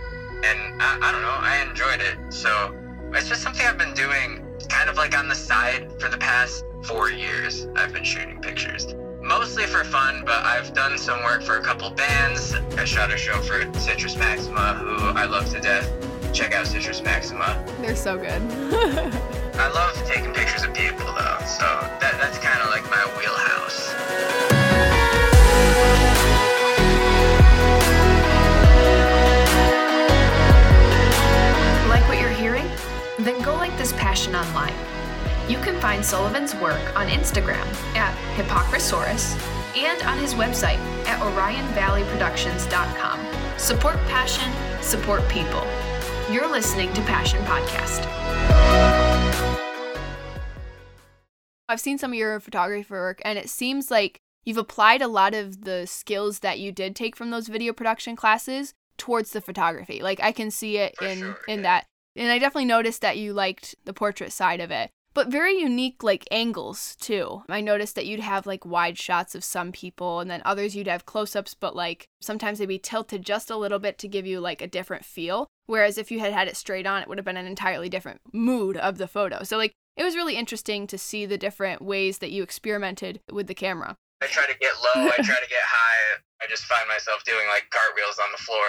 And 0.43 0.83
I, 0.83 0.99
I 1.01 1.13
don't 1.13 1.23
know, 1.23 1.29
I 1.31 1.65
enjoyed 1.71 2.01
it. 2.01 2.19
So, 2.29 2.75
it's 3.13 3.29
just 3.29 3.43
something 3.43 3.65
I've 3.65 3.79
been 3.79 3.95
doing 3.95 4.45
kind 4.69 4.91
of 4.91 4.97
like 4.97 5.17
on 5.17 5.29
the 5.29 5.35
side 5.37 5.93
for 6.01 6.09
the 6.09 6.17
past 6.17 6.65
four 6.83 7.09
years. 7.09 7.69
I've 7.77 7.93
been 7.93 8.03
shooting 8.03 8.41
pictures. 8.41 8.97
Mostly 9.23 9.65
for 9.67 9.85
fun, 9.85 10.25
but 10.27 10.43
I've 10.43 10.75
done 10.75 10.99
some 10.99 11.23
work 11.23 11.45
for 11.45 11.59
a 11.59 11.63
couple 11.63 11.89
bands. 11.91 12.53
I 12.77 12.85
shot 12.85 13.13
a 13.13 13.17
show 13.17 13.41
for 13.43 13.73
Citrus 13.79 14.17
Maxima, 14.17 14.75
who 14.75 15.11
I 15.17 15.27
love 15.27 15.49
to 15.51 15.61
death. 15.61 15.89
Check 16.33 16.53
out 16.53 16.67
Citrus 16.67 17.01
Maxima. 17.01 17.65
They're 17.81 17.95
so 17.95 18.19
good. 18.19 18.43
I 19.55 19.71
love 19.73 19.95
taking 20.05 20.33
pictures 20.33 20.65
of 20.65 20.75
people 20.75 21.07
though, 21.07 21.39
so 21.47 21.65
that, 22.01 22.19
that's 22.19 22.39
kind 22.39 22.61
of 22.61 22.71
like 22.71 22.83
my 22.91 23.05
wheelhouse. 23.17 23.44
Like 34.15 34.15
this 34.15 34.27
passion 34.27 34.37
online. 34.37 34.75
You 35.49 35.59
can 35.59 35.81
find 35.81 36.05
Sullivan's 36.05 36.55
work 36.57 36.97
on 36.97 37.07
Instagram 37.09 37.65
at 37.97 38.15
Hypacrosaurus 38.37 39.37
and 39.77 40.01
on 40.03 40.19
his 40.19 40.35
website 40.35 40.79
at 41.07 41.21
OrionValleyProductions.com. 41.21 43.59
Support 43.59 43.97
passion, 44.07 44.53
support 44.83 45.29
people. 45.29 45.67
You're 46.31 46.49
listening 46.49 46.93
to 46.95 47.01
Passion 47.03 47.43
Podcast. 47.45 48.07
I've 51.69 51.81
seen 51.81 51.99
some 51.99 52.13
of 52.13 52.19
your 52.19 52.39
photography 52.39 52.87
work, 52.89 53.21
and 53.25 53.37
it 53.39 53.51
seems 53.51 53.91
like 53.91 54.21
you've 54.45 54.59
applied 54.59 55.03
a 55.03 55.09
lot 55.09 55.35
of 55.35 55.65
the 55.65 55.87
skills 55.87 56.39
that 56.39 56.61
you 56.61 56.71
did 56.71 56.95
take 56.95 57.17
from 57.17 57.31
those 57.31 57.49
video 57.49 57.73
production 57.73 58.15
classes 58.15 58.75
towards 58.97 59.33
the 59.33 59.41
photography. 59.41 60.03
Like 60.03 60.23
I 60.23 60.31
can 60.31 60.53
see 60.53 60.79
it 60.79 60.95
For 60.99 61.07
in 61.07 61.19
sure, 61.19 61.37
in 61.49 61.59
yeah. 61.59 61.63
that, 61.63 61.87
and 62.17 62.31
I 62.31 62.39
definitely 62.39 62.67
noticed 62.67 63.01
that 63.03 63.19
you 63.19 63.33
liked 63.33 63.75
the 63.85 63.93
portrait 63.93 64.33
side 64.33 64.61
of 64.61 64.71
it. 64.71 64.91
But 65.15 65.29
very 65.29 65.57
unique, 65.57 66.03
like 66.03 66.27
angles 66.33 66.97
too. 66.97 67.45
I 67.49 67.61
noticed 67.61 67.95
that 67.95 68.07
you'd 68.07 68.19
have 68.19 68.47
like 68.47 68.67
wide 68.67 68.99
shots 68.99 69.37
of 69.37 69.45
some 69.45 69.71
people, 69.71 70.19
and 70.19 70.29
then 70.29 70.43
others 70.45 70.75
you'd 70.75 70.89
have 70.89 71.07
close 71.07 71.37
ups, 71.37 71.55
but 71.55 71.77
like 71.77 72.09
sometimes 72.21 72.59
they'd 72.59 72.67
be 72.67 72.81
tilted 72.81 73.25
just 73.25 73.49
a 73.49 73.57
little 73.57 73.79
bit 73.79 73.97
to 73.99 74.09
give 74.09 74.27
you 74.27 74.41
like 74.41 74.61
a 74.61 74.67
different 74.67 75.05
feel. 75.05 75.47
Whereas 75.67 75.99
if 75.99 76.11
you 76.11 76.19
had 76.19 76.33
had 76.33 76.49
it 76.49 76.57
straight 76.57 76.87
on, 76.87 77.01
it 77.01 77.09
would 77.09 77.19
have 77.19 77.25
been 77.25 77.37
an 77.37 77.47
entirely 77.47 77.89
different 77.89 78.21
mood 78.33 78.77
of 78.77 78.99
the 78.99 79.07
photo. 79.07 79.45
So, 79.45 79.57
like, 79.57 79.73
it 79.97 80.03
was 80.03 80.17
really 80.17 80.37
interesting 80.37 80.87
to 80.89 80.99
see 80.99 81.25
the 81.25 81.39
different 81.39 81.81
ways 81.81 82.19
that 82.19 82.33
you 82.33 82.43
experimented 82.43 83.21
with 83.33 83.47
the 83.47 83.55
camera. 83.55 83.97
I 84.21 84.27
try 84.27 84.47
to 84.47 84.59
get 84.59 84.73
low, 84.83 85.07
I 85.07 85.17
try 85.23 85.39
to 85.39 85.49
get 85.49 85.63
high. 85.63 86.21
I 86.43 86.47
just 86.49 86.65
find 86.65 86.89
myself 86.89 87.25
doing 87.25 87.47
like 87.49 87.71
cartwheels 87.71 88.19
on 88.19 88.33
the 88.33 88.43
floor 88.43 88.67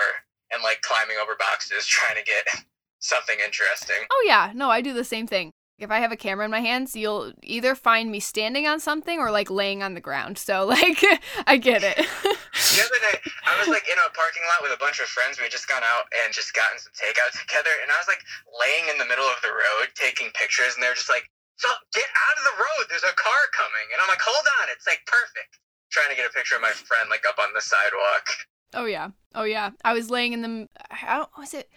and 0.53 0.61
like 0.61 0.81
climbing 0.81 1.17
over 1.21 1.35
boxes 1.37 1.85
trying 1.87 2.15
to 2.15 2.23
get 2.23 2.65
something 3.05 3.37
interesting. 3.43 4.01
Oh, 4.11 4.23
yeah, 4.27 4.51
no, 4.55 4.69
I 4.69 4.81
do 4.81 4.93
the 4.93 5.03
same 5.03 5.27
thing. 5.27 5.51
If 5.77 5.91
I 5.91 5.99
have 5.99 6.11
a 6.11 6.15
camera 6.15 6.47
in 6.47 6.51
my 6.55 6.63
hands, 6.63 6.95
you'll 6.95 7.35
either 7.43 7.75
find 7.75 8.07
me 8.07 8.23
standing 8.23 8.63
on 8.63 8.79
something 8.79 9.19
or 9.19 9.27
like 9.27 9.51
laying 9.51 9.83
on 9.83 9.93
the 9.93 9.99
ground. 9.99 10.37
So, 10.39 10.63
like, 10.71 11.03
I 11.45 11.57
get 11.59 11.83
it. 11.83 11.99
The 11.99 12.79
other 12.79 13.01
day, 13.11 13.19
I 13.43 13.59
was 13.59 13.67
like 13.67 13.83
in 13.83 13.99
a 13.99 14.07
parking 14.15 14.43
lot 14.47 14.63
with 14.63 14.71
a 14.71 14.79
bunch 14.79 15.03
of 15.03 15.11
friends. 15.11 15.35
We 15.35 15.43
had 15.43 15.51
just 15.51 15.67
gone 15.67 15.83
out 15.83 16.07
and 16.23 16.31
just 16.31 16.55
gotten 16.55 16.79
some 16.79 16.95
takeout 16.95 17.35
together, 17.35 17.75
and 17.83 17.91
I 17.91 17.97
was 17.99 18.07
like 18.07 18.23
laying 18.55 18.87
in 18.87 18.97
the 18.97 19.07
middle 19.07 19.27
of 19.27 19.35
the 19.43 19.51
road 19.51 19.91
taking 19.99 20.31
pictures, 20.31 20.75
and 20.75 20.81
they're 20.81 20.95
just 20.95 21.11
like, 21.11 21.27
"So 21.59 21.67
get 21.91 22.07
out 22.07 22.35
of 22.39 22.43
the 22.47 22.55
road! 22.55 22.87
There's 22.87 23.03
a 23.03 23.15
car 23.15 23.43
coming!" 23.51 23.87
And 23.91 23.99
I'm 23.99 24.07
like, 24.07 24.23
"Hold 24.23 24.47
on, 24.63 24.71
it's 24.71 24.87
like 24.87 25.03
perfect." 25.07 25.59
Trying 25.91 26.09
to 26.09 26.15
get 26.15 26.27
a 26.27 26.33
picture 26.33 26.55
of 26.55 26.63
my 26.63 26.71
friend 26.71 27.11
like 27.11 27.23
up 27.27 27.35
on 27.39 27.51
the 27.51 27.61
sidewalk. 27.63 28.25
oh, 28.73 28.87
yeah. 28.87 29.11
Oh, 29.35 29.43
yeah. 29.43 29.71
I 29.83 29.93
was 29.93 30.09
laying 30.09 30.33
in 30.33 30.41
the, 30.41 30.67
how 30.89 31.29
was 31.37 31.53
it? 31.53 31.69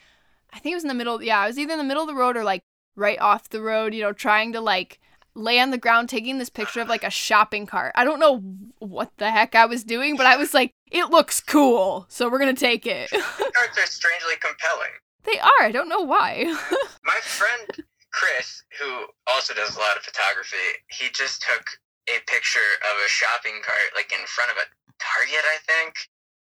I 0.53 0.59
think 0.59 0.73
it 0.73 0.77
was 0.77 0.85
in 0.85 0.89
the 0.89 0.95
middle. 0.95 1.23
Yeah, 1.23 1.41
I 1.41 1.47
was 1.47 1.59
either 1.59 1.73
in 1.73 1.79
the 1.79 1.85
middle 1.85 2.03
of 2.03 2.09
the 2.09 2.15
road 2.15 2.37
or 2.37 2.45
like 2.45 2.63
right 2.97 3.19
off 3.21 3.49
the 3.49 3.61
road, 3.63 3.95
you 3.95 4.03
know, 4.03 4.13
trying 4.13 4.53
to 4.53 4.61
like 4.61 5.01
lay 5.35 5.61
on 5.61 5.71
the 5.71 5.79
ground 5.79 6.09
taking 6.09 6.39
this 6.39 6.49
picture 6.51 6.81
of 6.81 6.89
like 6.89 7.05
a 7.05 7.11
shopping 7.11 7.67
cart. 7.67 7.93
I 7.95 8.05
don't 8.05 8.19
know 8.19 8.43
what 8.79 9.13
the 9.19 9.31
heck 9.31 9.55
I 9.55 9.67
was 9.67 9.85
doing, 9.85 10.17
but 10.17 10.27
I 10.27 10.37
was 10.37 10.53
like, 10.55 10.73
it 10.91 11.11
looks 11.11 11.41
cool, 11.41 12.07
so 12.09 12.29
we're 12.29 12.39
gonna 12.41 12.55
take 12.55 12.87
it. 12.87 13.11
Carts 13.11 13.79
are 13.79 13.87
strangely 13.87 14.35
compelling. 14.41 14.93
they 15.25 15.39
are. 15.39 15.63
I 15.63 15.71
don't 15.71 15.89
know 15.89 16.01
why. 16.01 16.45
My 17.05 17.21
friend 17.23 17.85
Chris, 18.11 18.63
who 18.81 19.07
also 19.27 19.55
does 19.55 19.77
a 19.77 19.79
lot 19.79 19.97
of 19.97 20.03
photography, 20.03 20.57
he 20.91 21.09
just 21.15 21.43
took 21.43 21.65
a 22.09 22.19
picture 22.27 22.73
of 22.91 22.97
a 23.05 23.09
shopping 23.09 23.61
cart 23.63 23.93
like 23.95 24.11
in 24.13 24.27
front 24.27 24.51
of 24.51 24.57
a 24.57 24.67
Target, 24.99 25.45
I 25.47 25.59
think. 25.63 25.95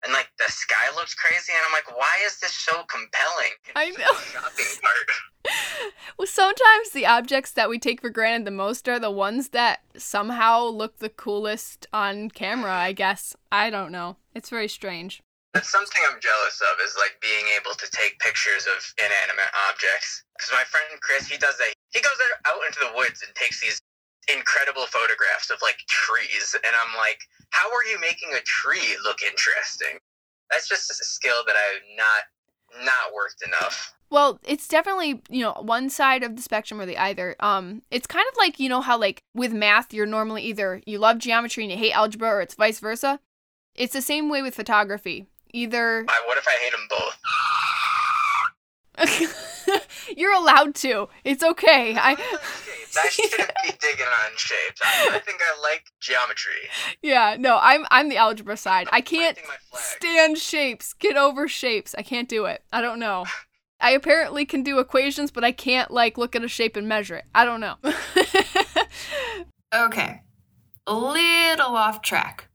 And 0.04 0.12
like 0.12 0.28
the 0.38 0.50
sky 0.50 0.94
looks 0.94 1.14
crazy, 1.14 1.52
and 1.52 1.62
I'm 1.66 1.72
like, 1.72 1.96
why 1.96 2.24
is 2.24 2.38
this 2.38 2.52
so 2.52 2.84
compelling? 2.84 3.54
I 3.74 3.90
know. 3.90 5.50
well, 6.18 6.26
sometimes 6.26 6.90
the 6.90 7.06
objects 7.06 7.50
that 7.52 7.68
we 7.68 7.78
take 7.78 8.00
for 8.00 8.10
granted 8.10 8.46
the 8.46 8.52
most 8.52 8.88
are 8.88 9.00
the 9.00 9.10
ones 9.10 9.48
that 9.50 9.80
somehow 9.96 10.64
look 10.64 10.98
the 10.98 11.08
coolest 11.08 11.86
on 11.92 12.30
camera. 12.30 12.72
I 12.72 12.92
guess. 12.92 13.34
I 13.50 13.70
don't 13.70 13.90
know. 13.90 14.16
It's 14.34 14.50
very 14.50 14.68
strange. 14.68 15.20
That's 15.54 15.70
something 15.70 16.02
I'm 16.06 16.20
jealous 16.20 16.60
of 16.60 16.78
is 16.84 16.94
like 16.94 17.18
being 17.20 17.50
able 17.56 17.74
to 17.74 17.90
take 17.90 18.20
pictures 18.20 18.68
of 18.68 18.78
inanimate 19.00 19.50
objects. 19.66 20.22
Because 20.36 20.52
my 20.52 20.64
friend 20.68 21.00
Chris, 21.00 21.26
he 21.26 21.38
does 21.38 21.56
that. 21.58 21.72
He 21.90 22.00
goes 22.00 22.14
out 22.46 22.60
into 22.68 22.78
the 22.84 22.94
woods 22.94 23.24
and 23.26 23.34
takes 23.34 23.60
these 23.60 23.80
incredible 24.32 24.86
photographs 24.86 25.50
of 25.50 25.58
like 25.62 25.78
trees, 25.88 26.54
and 26.54 26.74
I'm 26.74 26.96
like, 26.96 27.20
how 27.50 27.68
are 27.68 27.84
you 27.84 27.98
making 28.00 28.30
a 28.34 28.40
tree 28.40 28.96
look 29.04 29.22
interesting? 29.22 29.98
That's 30.50 30.68
just 30.68 30.90
a 30.90 30.94
skill 30.94 31.42
that 31.46 31.56
I've 31.56 31.82
not 31.96 32.84
not 32.84 33.14
worked 33.14 33.42
enough. 33.46 33.94
Well, 34.10 34.40
it's 34.42 34.66
definitely, 34.66 35.22
you 35.28 35.42
know, 35.42 35.52
one 35.60 35.90
side 35.90 36.22
of 36.22 36.34
the 36.36 36.42
spectrum 36.42 36.80
or 36.80 36.86
the 36.86 36.96
either. 36.96 37.36
Um, 37.40 37.82
it's 37.90 38.06
kind 38.06 38.24
of 38.30 38.36
like, 38.38 38.58
you 38.58 38.68
know, 38.68 38.80
how 38.80 38.98
like 38.98 39.22
with 39.34 39.52
math, 39.52 39.92
you're 39.92 40.06
normally 40.06 40.42
either 40.44 40.80
you 40.86 40.98
love 40.98 41.18
geometry 41.18 41.64
and 41.64 41.72
you 41.72 41.78
hate 41.78 41.92
algebra 41.92 42.30
or 42.30 42.40
it's 42.40 42.54
vice 42.54 42.80
versa. 42.80 43.20
It's 43.74 43.92
the 43.92 44.02
same 44.02 44.30
way 44.30 44.42
with 44.42 44.54
photography. 44.54 45.26
Either 45.52 46.04
I, 46.08 46.22
what 46.26 46.38
if 46.38 46.46
I 46.48 46.56
hate 46.62 46.72
them 46.72 46.88
both? 46.90 47.16
you're 50.16 50.32
allowed 50.34 50.74
to. 50.76 51.08
It's 51.24 51.42
okay. 51.42 51.94
I 51.96 52.14
Shapes. 52.14 52.96
I 52.96 53.08
shouldn't 53.10 53.50
be 53.64 53.70
digging 53.80 54.06
on 54.06 54.30
shapes. 54.36 54.80
I, 54.82 55.10
I 55.14 55.18
think 55.18 55.40
I 55.42 55.60
like 55.62 55.84
geometry. 56.00 56.52
Yeah, 57.02 57.36
no, 57.38 57.58
I'm 57.60 57.84
I'm 57.90 58.08
the 58.08 58.16
algebra 58.16 58.56
side. 58.56 58.88
I 58.90 59.00
can't 59.00 59.36
Planting 59.36 59.44
my 59.48 59.78
flag. 59.78 59.84
stand 59.98 60.38
shapes. 60.38 60.92
Get 60.94 61.16
over 61.16 61.48
shapes. 61.48 61.94
I 61.98 62.02
can't 62.02 62.28
do 62.28 62.46
it. 62.46 62.62
I 62.72 62.80
don't 62.80 62.98
know. 62.98 63.26
I 63.80 63.90
apparently 63.92 64.44
can 64.44 64.64
do 64.64 64.80
equations, 64.80 65.30
but 65.30 65.44
I 65.44 65.52
can't 65.52 65.90
like 65.92 66.18
look 66.18 66.34
at 66.34 66.42
a 66.42 66.48
shape 66.48 66.74
and 66.76 66.88
measure 66.88 67.14
it. 67.16 67.24
I 67.34 67.44
don't 67.44 67.60
know. 67.60 67.76
Okay, 69.74 70.22
a 70.86 70.94
little 70.94 71.76
off 71.76 72.00
track. 72.00 72.48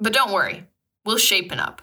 But 0.00 0.14
don't 0.14 0.32
worry, 0.32 0.64
we'll 1.04 1.18
shapen 1.18 1.60
up. 1.60 1.82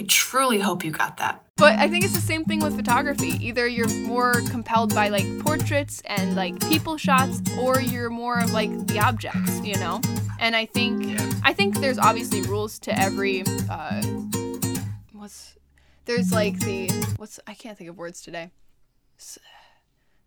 I 0.00 0.04
truly 0.08 0.58
hope 0.58 0.84
you 0.84 0.90
got 0.90 1.18
that. 1.18 1.44
But 1.56 1.78
I 1.78 1.88
think 1.88 2.04
it's 2.04 2.14
the 2.14 2.20
same 2.20 2.44
thing 2.44 2.60
with 2.60 2.74
photography. 2.74 3.38
Either 3.46 3.68
you're 3.68 3.88
more 4.00 4.34
compelled 4.50 4.94
by 4.94 5.08
like 5.08 5.26
portraits 5.40 6.02
and 6.06 6.34
like 6.34 6.58
people 6.68 6.96
shots, 6.96 7.40
or 7.58 7.80
you're 7.80 8.10
more 8.10 8.38
of 8.40 8.52
like 8.52 8.86
the 8.86 8.98
objects, 8.98 9.60
you 9.60 9.76
know? 9.76 10.00
And 10.40 10.56
I 10.56 10.66
think 10.66 11.04
Yeah. 11.06 11.30
I 11.44 11.52
think 11.52 11.78
there's 11.78 11.98
obviously 11.98 12.42
rules 12.42 12.78
to 12.80 12.98
every 12.98 13.44
uh 13.70 14.02
what's 15.12 15.56
there's 16.06 16.32
like 16.32 16.58
the 16.60 16.88
what's 17.16 17.38
I 17.46 17.54
can't 17.54 17.78
think 17.78 17.90
of 17.90 17.96
words 17.96 18.22
today. 18.22 18.50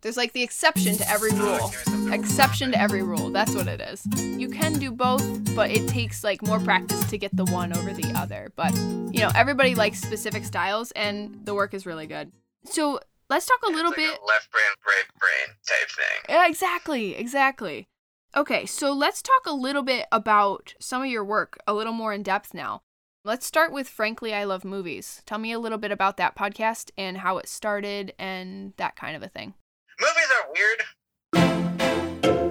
There's 0.06 0.16
like 0.16 0.34
the 0.34 0.44
exception 0.44 0.96
to 0.98 1.10
every 1.10 1.32
rule. 1.32 1.72
Exception 2.12 2.70
to 2.70 2.80
every 2.80 3.02
rule. 3.02 3.30
That's 3.30 3.56
what 3.56 3.66
it 3.66 3.80
is. 3.80 4.06
You 4.38 4.48
can 4.48 4.74
do 4.74 4.92
both, 4.92 5.52
but 5.56 5.72
it 5.72 5.88
takes 5.88 6.22
like 6.22 6.46
more 6.46 6.60
practice 6.60 7.02
to 7.10 7.18
get 7.18 7.36
the 7.36 7.44
one 7.46 7.76
over 7.76 7.92
the 7.92 8.16
other. 8.16 8.52
But, 8.54 8.72
you 8.76 9.18
know, 9.18 9.32
everybody 9.34 9.74
likes 9.74 10.00
specific 10.00 10.44
styles 10.44 10.92
and 10.92 11.44
the 11.44 11.56
work 11.56 11.74
is 11.74 11.86
really 11.86 12.06
good. 12.06 12.30
So, 12.66 13.00
let's 13.28 13.46
talk 13.46 13.58
a 13.66 13.68
little 13.68 13.90
like 13.90 13.96
bit 13.96 14.16
a 14.16 14.24
left 14.24 14.48
brain, 14.52 14.62
right 14.86 15.18
brain 15.18 15.56
type 15.66 15.90
thing. 15.90 16.36
yeah, 16.36 16.46
exactly, 16.46 17.16
exactly. 17.16 17.88
Okay, 18.36 18.64
so 18.64 18.92
let's 18.92 19.20
talk 19.20 19.44
a 19.44 19.52
little 19.52 19.82
bit 19.82 20.06
about 20.12 20.74
some 20.78 21.02
of 21.02 21.08
your 21.08 21.24
work 21.24 21.58
a 21.66 21.74
little 21.74 21.92
more 21.92 22.12
in 22.12 22.22
depth 22.22 22.54
now. 22.54 22.82
Let's 23.24 23.44
start 23.44 23.72
with 23.72 23.88
Frankly 23.88 24.32
I 24.32 24.44
Love 24.44 24.64
Movies. 24.64 25.22
Tell 25.26 25.38
me 25.38 25.50
a 25.50 25.58
little 25.58 25.78
bit 25.78 25.90
about 25.90 26.16
that 26.18 26.36
podcast 26.36 26.92
and 26.96 27.18
how 27.18 27.38
it 27.38 27.48
started 27.48 28.14
and 28.20 28.72
that 28.76 28.94
kind 28.94 29.16
of 29.16 29.24
a 29.24 29.28
thing. 29.28 29.54
Movies 29.98 30.28
are 30.36 30.52
weird. 30.52 30.80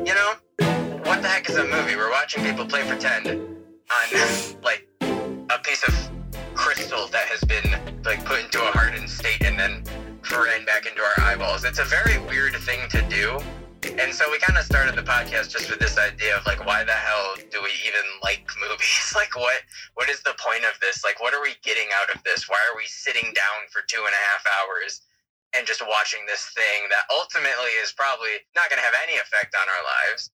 You 0.08 0.14
know, 0.16 0.34
what 1.04 1.22
the 1.22 1.28
heck 1.28 1.48
is 1.48 1.56
a 1.58 1.64
movie? 1.64 1.96
We're 1.96 2.10
watching 2.10 2.44
people 2.44 2.66
play 2.66 2.82
pretend 2.88 3.28
on 3.28 4.62
like 4.64 4.88
a 5.02 5.60
piece 5.62 5.84
of 5.88 5.94
crystal 6.56 7.06
that 7.08 7.28
has 7.30 7.42
been 7.42 8.02
like 8.04 8.26
put 8.26 8.40
into 8.40 8.58
a 8.64 8.72
hardened 8.74 9.08
state 9.08 9.44
and 9.44 9.60
then 9.60 9.84
thrown 10.24 10.66
back 10.66 10.88
into 10.88 11.04
our 11.04 11.22
eyeballs. 11.22 11.66
It's 11.66 11.78
a 11.78 11.86
very 11.86 12.18
weird 12.26 12.56
thing 12.56 12.90
to 12.90 13.02
do. 13.10 13.38
And 14.02 14.12
so 14.12 14.26
we 14.32 14.40
kind 14.40 14.58
of 14.58 14.66
started 14.66 14.96
the 14.96 15.04
podcast 15.04 15.54
just 15.54 15.70
with 15.70 15.78
this 15.78 16.00
idea 16.00 16.36
of 16.36 16.48
like, 16.48 16.66
why 16.66 16.84
the 16.84 16.98
hell 16.98 17.36
do 17.52 17.62
we 17.62 17.70
even 17.86 18.02
like 18.24 18.42
movies? 18.68 19.14
like, 19.14 19.36
what 19.36 19.62
what 19.94 20.10
is 20.10 20.24
the 20.24 20.34
point 20.42 20.66
of 20.66 20.74
this? 20.82 21.04
Like, 21.04 21.22
what 21.22 21.36
are 21.36 21.44
we 21.44 21.54
getting 21.62 21.90
out 22.02 22.16
of 22.16 22.24
this? 22.24 22.50
Why 22.50 22.58
are 22.74 22.76
we 22.76 22.86
sitting 22.88 23.30
down 23.38 23.70
for 23.70 23.84
two 23.86 24.02
and 24.02 24.10
a 24.10 24.24
half 24.34 24.44
hours 24.50 25.02
and 25.56 25.66
just 25.66 25.82
watching 25.82 26.28
this 26.28 26.52
thing 26.54 26.92
that 26.92 27.08
ultimately 27.10 27.74
is 27.80 27.96
probably 27.96 28.44
not 28.54 28.68
going 28.68 28.80
to 28.80 28.86
have 28.86 28.98
any 29.08 29.16
effect 29.18 29.56
on 29.56 29.66
our 29.66 29.84
lives? 29.84 30.30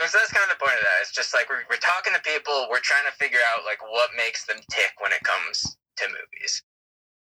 And 0.00 0.08
so 0.08 0.16
that's 0.16 0.32
kind 0.32 0.48
of 0.48 0.56
the 0.56 0.62
point 0.62 0.80
of 0.80 0.86
that. 0.86 1.04
It's 1.04 1.12
just 1.12 1.36
like 1.36 1.52
we're, 1.52 1.68
we're 1.68 1.82
talking 1.82 2.16
to 2.16 2.22
people, 2.24 2.70
we're 2.72 2.80
trying 2.80 3.04
to 3.04 3.14
figure 3.20 3.42
out 3.52 3.68
like 3.68 3.82
what 3.84 4.14
makes 4.16 4.48
them 4.48 4.62
tick 4.72 4.96
when 5.02 5.12
it 5.12 5.20
comes 5.26 5.76
to 6.00 6.08
movies. 6.08 6.64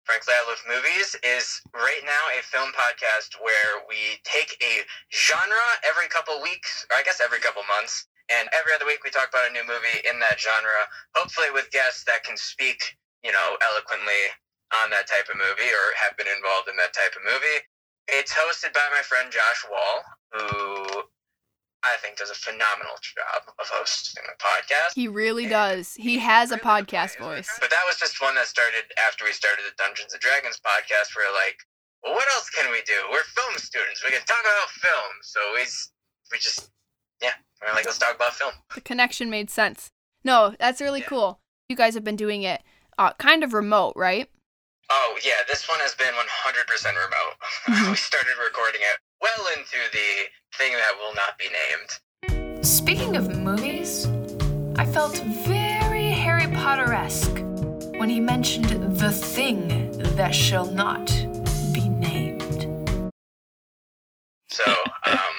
Frankly, 0.06 0.38
I 0.38 0.46
Love 0.46 0.62
Movies 0.70 1.18
is 1.26 1.62
right 1.74 2.06
now 2.06 2.24
a 2.38 2.42
film 2.46 2.70
podcast 2.78 3.42
where 3.42 3.82
we 3.90 4.22
take 4.22 4.54
a 4.62 4.86
genre 5.10 5.66
every 5.82 6.06
couple 6.14 6.38
weeks, 6.46 6.86
or 6.94 6.98
I 6.98 7.02
guess 7.02 7.18
every 7.22 7.42
couple 7.42 7.66
months, 7.66 8.06
and 8.30 8.46
every 8.54 8.74
other 8.74 8.86
week 8.86 9.02
we 9.02 9.10
talk 9.10 9.30
about 9.30 9.50
a 9.50 9.54
new 9.54 9.66
movie 9.66 10.06
in 10.06 10.22
that 10.22 10.38
genre, 10.38 10.86
hopefully 11.18 11.50
with 11.50 11.74
guests 11.74 12.06
that 12.06 12.22
can 12.22 12.38
speak, 12.38 12.98
you 13.26 13.34
know, 13.34 13.58
eloquently 13.66 14.30
on 14.74 14.90
that 14.90 15.06
type 15.08 15.30
of 15.30 15.38
movie 15.38 15.70
or 15.70 15.86
have 16.02 16.18
been 16.18 16.28
involved 16.30 16.68
in 16.70 16.76
that 16.78 16.94
type 16.94 17.14
of 17.14 17.24
movie. 17.26 17.60
It's 18.08 18.34
hosted 18.34 18.74
by 18.74 18.86
my 18.94 19.02
friend 19.02 19.30
Josh 19.32 19.62
Wall, 19.70 19.96
who 20.34 21.04
I 21.86 21.98
think 22.02 22.18
does 22.18 22.30
a 22.30 22.36
phenomenal 22.38 22.98
job 23.02 23.46
of 23.62 23.66
hosting 23.70 24.24
the 24.26 24.38
podcast. 24.42 24.94
He 24.96 25.08
really 25.08 25.46
does. 25.48 25.94
He 25.94 26.18
has 26.20 26.52
a 26.52 26.58
podcast 26.58 27.18
voice. 27.20 27.50
But 27.60 27.70
that 27.70 27.84
was 27.86 27.98
just 27.98 28.22
one 28.22 28.36
that 28.36 28.48
started 28.48 28.86
after 29.08 29.26
we 29.26 29.32
started 29.34 29.66
the 29.66 29.74
Dungeons 29.78 30.14
and 30.14 30.22
Dragons 30.22 30.60
podcast. 30.66 31.16
Where 31.16 31.32
like, 31.34 31.58
well, 32.04 32.14
what 32.14 32.28
else 32.34 32.50
can 32.50 32.72
we 32.72 32.82
do? 32.86 32.94
We're 33.12 33.24
film 33.24 33.54
students. 33.58 34.04
We 34.04 34.12
can 34.12 34.26
talk 34.26 34.42
about 34.42 34.70
film. 34.82 35.12
So 35.22 35.40
we 35.54 35.62
we 36.32 36.38
just 36.40 36.70
yeah, 37.22 37.34
we're 37.62 37.74
like 37.74 37.86
let's 37.86 37.98
talk 38.00 38.16
about 38.16 38.34
film. 38.34 38.54
The 38.74 38.82
connection 38.82 39.30
made 39.30 39.50
sense. 39.50 39.90
No, 40.24 40.56
that's 40.60 40.82
really 40.82 41.02
Yeah. 41.02 41.08
cool. 41.08 41.40
You 41.70 41.76
guys 41.76 41.94
have 41.94 42.04
been 42.04 42.16
doing 42.16 42.42
it 42.44 42.62
uh, 42.98 43.14
kind 43.14 43.44
of 43.44 43.54
remote, 43.54 43.94
right? 43.96 44.30
Oh 44.90 45.18
yeah, 45.24 45.42
this 45.48 45.68
one 45.68 45.80
has 45.80 45.96
been 45.96 46.14
100% 46.14 46.86
remote. 46.86 47.36
Mhm. 47.68 47.90
we 47.92 47.96
started 47.98 48.36
recording 48.44 48.82
it 48.82 49.00
well 49.22 49.48
into 49.58 49.78
the 49.92 50.30
thing 50.58 50.74
that 50.74 50.94
will 51.00 51.14
not 51.16 51.38
be 51.38 51.50
named. 51.62 52.64
Speaking 52.66 53.16
of 53.16 53.36
movies, 53.36 54.08
I 54.78 54.86
felt 54.86 55.18
very 55.18 56.10
Harry 56.12 56.48
Potter 56.54 56.94
esque 56.94 57.38
when 57.98 58.10
he 58.10 58.20
mentioned 58.20 58.66
the 59.00 59.12
thing 59.12 59.92
that 60.16 60.36
shall 60.36 60.66
not 60.68 61.08
be 61.74 61.88
named. 61.90 62.68
So 64.50 64.64
um, 65.08 65.36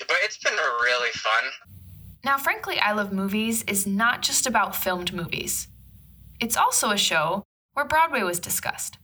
but 0.00 0.16
it's 0.24 0.38
been 0.38 0.54
really 0.54 1.10
fun. 1.12 1.44
Now, 2.24 2.36
frankly, 2.36 2.78
I 2.80 2.92
Love 2.92 3.12
Movies 3.12 3.62
is 3.64 3.86
not 3.86 4.22
just 4.22 4.46
about 4.46 4.74
filmed 4.74 5.12
movies, 5.14 5.68
it's 6.40 6.56
also 6.56 6.90
a 6.90 6.96
show 6.98 7.44
where 7.78 7.86
Broadway 7.86 8.26
was 8.26 8.42
discussed. 8.42 8.98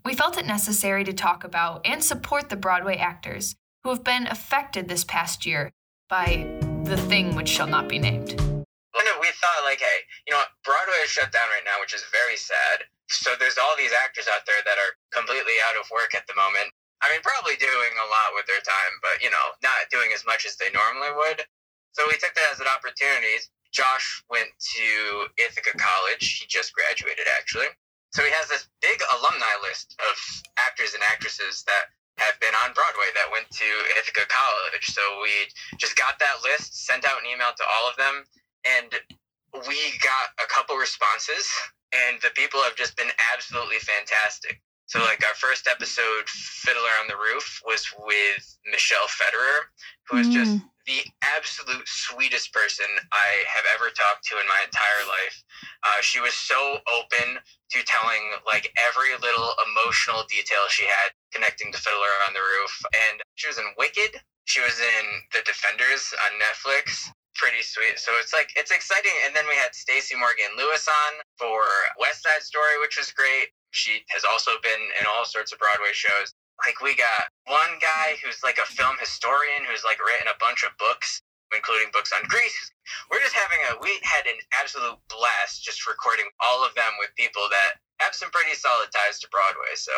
We 0.00 0.16
felt 0.16 0.40
it 0.40 0.48
necessary 0.48 1.04
to 1.04 1.12
talk 1.12 1.44
about 1.44 1.84
and 1.84 2.00
support 2.00 2.48
the 2.48 2.56
Broadway 2.56 2.96
actors 2.96 3.52
who 3.84 3.92
have 3.92 4.00
been 4.00 4.24
affected 4.32 4.88
this 4.88 5.04
past 5.04 5.44
year 5.44 5.68
by 6.08 6.48
the 6.88 6.96
thing 6.96 7.36
which 7.36 7.52
shall 7.52 7.68
not 7.68 7.84
be 7.84 8.00
named. 8.00 8.32
Well, 8.40 9.04
no, 9.04 9.20
we 9.20 9.28
thought 9.36 9.60
like, 9.60 9.84
hey, 9.84 10.08
you 10.24 10.32
know 10.32 10.40
what? 10.40 10.56
Broadway 10.64 11.04
is 11.04 11.12
shut 11.12 11.28
down 11.36 11.52
right 11.52 11.68
now, 11.68 11.84
which 11.84 11.92
is 11.92 12.00
very 12.08 12.40
sad. 12.40 12.88
So 13.12 13.36
there's 13.36 13.60
all 13.60 13.76
these 13.76 13.92
actors 13.92 14.24
out 14.24 14.48
there 14.48 14.64
that 14.64 14.80
are 14.80 14.96
completely 15.12 15.60
out 15.68 15.76
of 15.76 15.84
work 15.92 16.16
at 16.16 16.24
the 16.24 16.36
moment. 16.40 16.72
I 17.04 17.12
mean, 17.12 17.20
probably 17.20 17.60
doing 17.60 17.92
a 17.92 18.08
lot 18.08 18.32
with 18.32 18.48
their 18.48 18.64
time, 18.64 18.92
but 19.04 19.20
you 19.20 19.28
know, 19.28 19.52
not 19.60 19.84
doing 19.92 20.16
as 20.16 20.24
much 20.24 20.48
as 20.48 20.56
they 20.56 20.72
normally 20.72 21.12
would. 21.12 21.44
So 21.92 22.08
we 22.08 22.16
took 22.16 22.32
that 22.32 22.56
as 22.56 22.64
an 22.64 22.72
opportunity. 22.72 23.36
Josh 23.68 24.24
went 24.32 24.48
to 24.48 24.88
Ithaca 25.36 25.76
College. 25.76 26.40
He 26.40 26.48
just 26.48 26.72
graduated, 26.72 27.28
actually. 27.36 27.68
So 28.10 28.24
he 28.24 28.32
has 28.32 28.48
this 28.48 28.68
big 28.80 28.98
alumni 29.18 29.54
list 29.62 29.94
of 30.00 30.16
actors 30.58 30.94
and 30.94 31.02
actresses 31.04 31.62
that 31.68 31.92
have 32.18 32.38
been 32.40 32.54
on 32.66 32.74
Broadway 32.74 33.06
that 33.14 33.30
went 33.30 33.46
to 33.50 33.68
Ithaca 34.00 34.26
College. 34.26 34.86
So 34.90 35.02
we 35.22 35.30
just 35.78 35.94
got 35.96 36.18
that 36.18 36.42
list, 36.42 36.86
sent 36.86 37.04
out 37.04 37.20
an 37.22 37.30
email 37.30 37.54
to 37.54 37.64
all 37.64 37.86
of 37.88 37.96
them, 37.96 38.24
and 38.66 38.90
we 39.68 39.78
got 40.02 40.34
a 40.42 40.46
couple 40.50 40.76
responses, 40.76 41.46
and 41.94 42.20
the 42.20 42.30
people 42.34 42.60
have 42.62 42.76
just 42.76 42.96
been 42.96 43.10
absolutely 43.32 43.78
fantastic. 43.78 44.60
So, 44.86 45.00
like 45.00 45.22
our 45.28 45.34
first 45.34 45.68
episode, 45.68 46.26
Fiddler 46.26 46.96
on 47.00 47.08
the 47.08 47.16
Roof, 47.16 47.60
was 47.66 47.86
with 47.98 48.58
Michelle 48.70 49.06
Federer, 49.06 49.68
who 50.08 50.16
is 50.16 50.28
just 50.28 50.56
Mm. 50.56 50.70
The 50.88 51.04
absolute 51.20 51.84
sweetest 51.84 52.48
person 52.56 52.88
I 53.12 53.30
have 53.44 53.68
ever 53.76 53.92
talked 53.92 54.24
to 54.32 54.40
in 54.40 54.48
my 54.48 54.64
entire 54.64 55.04
life. 55.04 55.36
Uh, 55.84 56.00
she 56.00 56.18
was 56.18 56.32
so 56.32 56.80
open 56.88 57.36
to 57.36 57.78
telling 57.84 58.24
like 58.48 58.72
every 58.88 59.12
little 59.20 59.52
emotional 59.68 60.24
detail 60.32 60.64
she 60.72 60.88
had 60.88 61.12
connecting 61.30 61.70
to 61.70 61.78
Fiddler 61.78 62.14
on 62.26 62.32
the 62.32 62.40
Roof, 62.40 62.72
and 63.06 63.20
she 63.36 63.52
was 63.52 63.60
in 63.60 63.68
Wicked. 63.76 64.16
She 64.48 64.64
was 64.64 64.80
in 64.80 65.04
The 65.36 65.44
Defenders 65.44 66.08
on 66.24 66.40
Netflix 66.40 67.12
pretty 67.38 67.62
sweet. 67.62 67.96
So 68.02 68.10
it's 68.18 68.34
like 68.34 68.50
it's 68.58 68.74
exciting. 68.74 69.14
And 69.24 69.32
then 69.32 69.46
we 69.46 69.54
had 69.54 69.72
Stacey 69.72 70.18
Morgan 70.18 70.58
Lewis 70.58 70.84
on 70.90 71.12
for 71.38 71.62
West 71.96 72.26
Side 72.26 72.42
Story, 72.42 72.76
which 72.82 72.98
was 72.98 73.14
great. 73.14 73.54
She 73.70 74.02
has 74.10 74.26
also 74.26 74.58
been 74.60 74.82
in 74.98 75.06
all 75.06 75.24
sorts 75.24 75.52
of 75.54 75.60
Broadway 75.62 75.94
shows. 75.94 76.34
Like 76.66 76.80
we 76.82 76.94
got 76.96 77.30
one 77.46 77.78
guy 77.80 78.16
who's 78.22 78.42
like 78.42 78.58
a 78.58 78.66
film 78.66 78.96
historian 78.98 79.64
who's 79.68 79.84
like 79.84 79.98
written 80.02 80.28
a 80.28 80.38
bunch 80.40 80.64
of 80.64 80.76
books, 80.78 81.22
including 81.54 81.88
books 81.92 82.10
on 82.12 82.26
Grease. 82.28 82.72
We're 83.10 83.20
just 83.20 83.34
having 83.34 83.58
a 83.70 83.80
we 83.80 83.98
had 84.02 84.26
an 84.26 84.38
absolute 84.58 84.98
blast 85.08 85.62
just 85.62 85.86
recording 85.86 86.26
all 86.40 86.66
of 86.66 86.74
them 86.74 86.92
with 86.98 87.10
people 87.16 87.42
that 87.50 87.78
have 88.04 88.14
some 88.14 88.30
pretty 88.30 88.54
solid 88.54 88.88
ties 88.94 89.18
to 89.20 89.28
Broadway. 89.30 89.74
So 89.76 89.92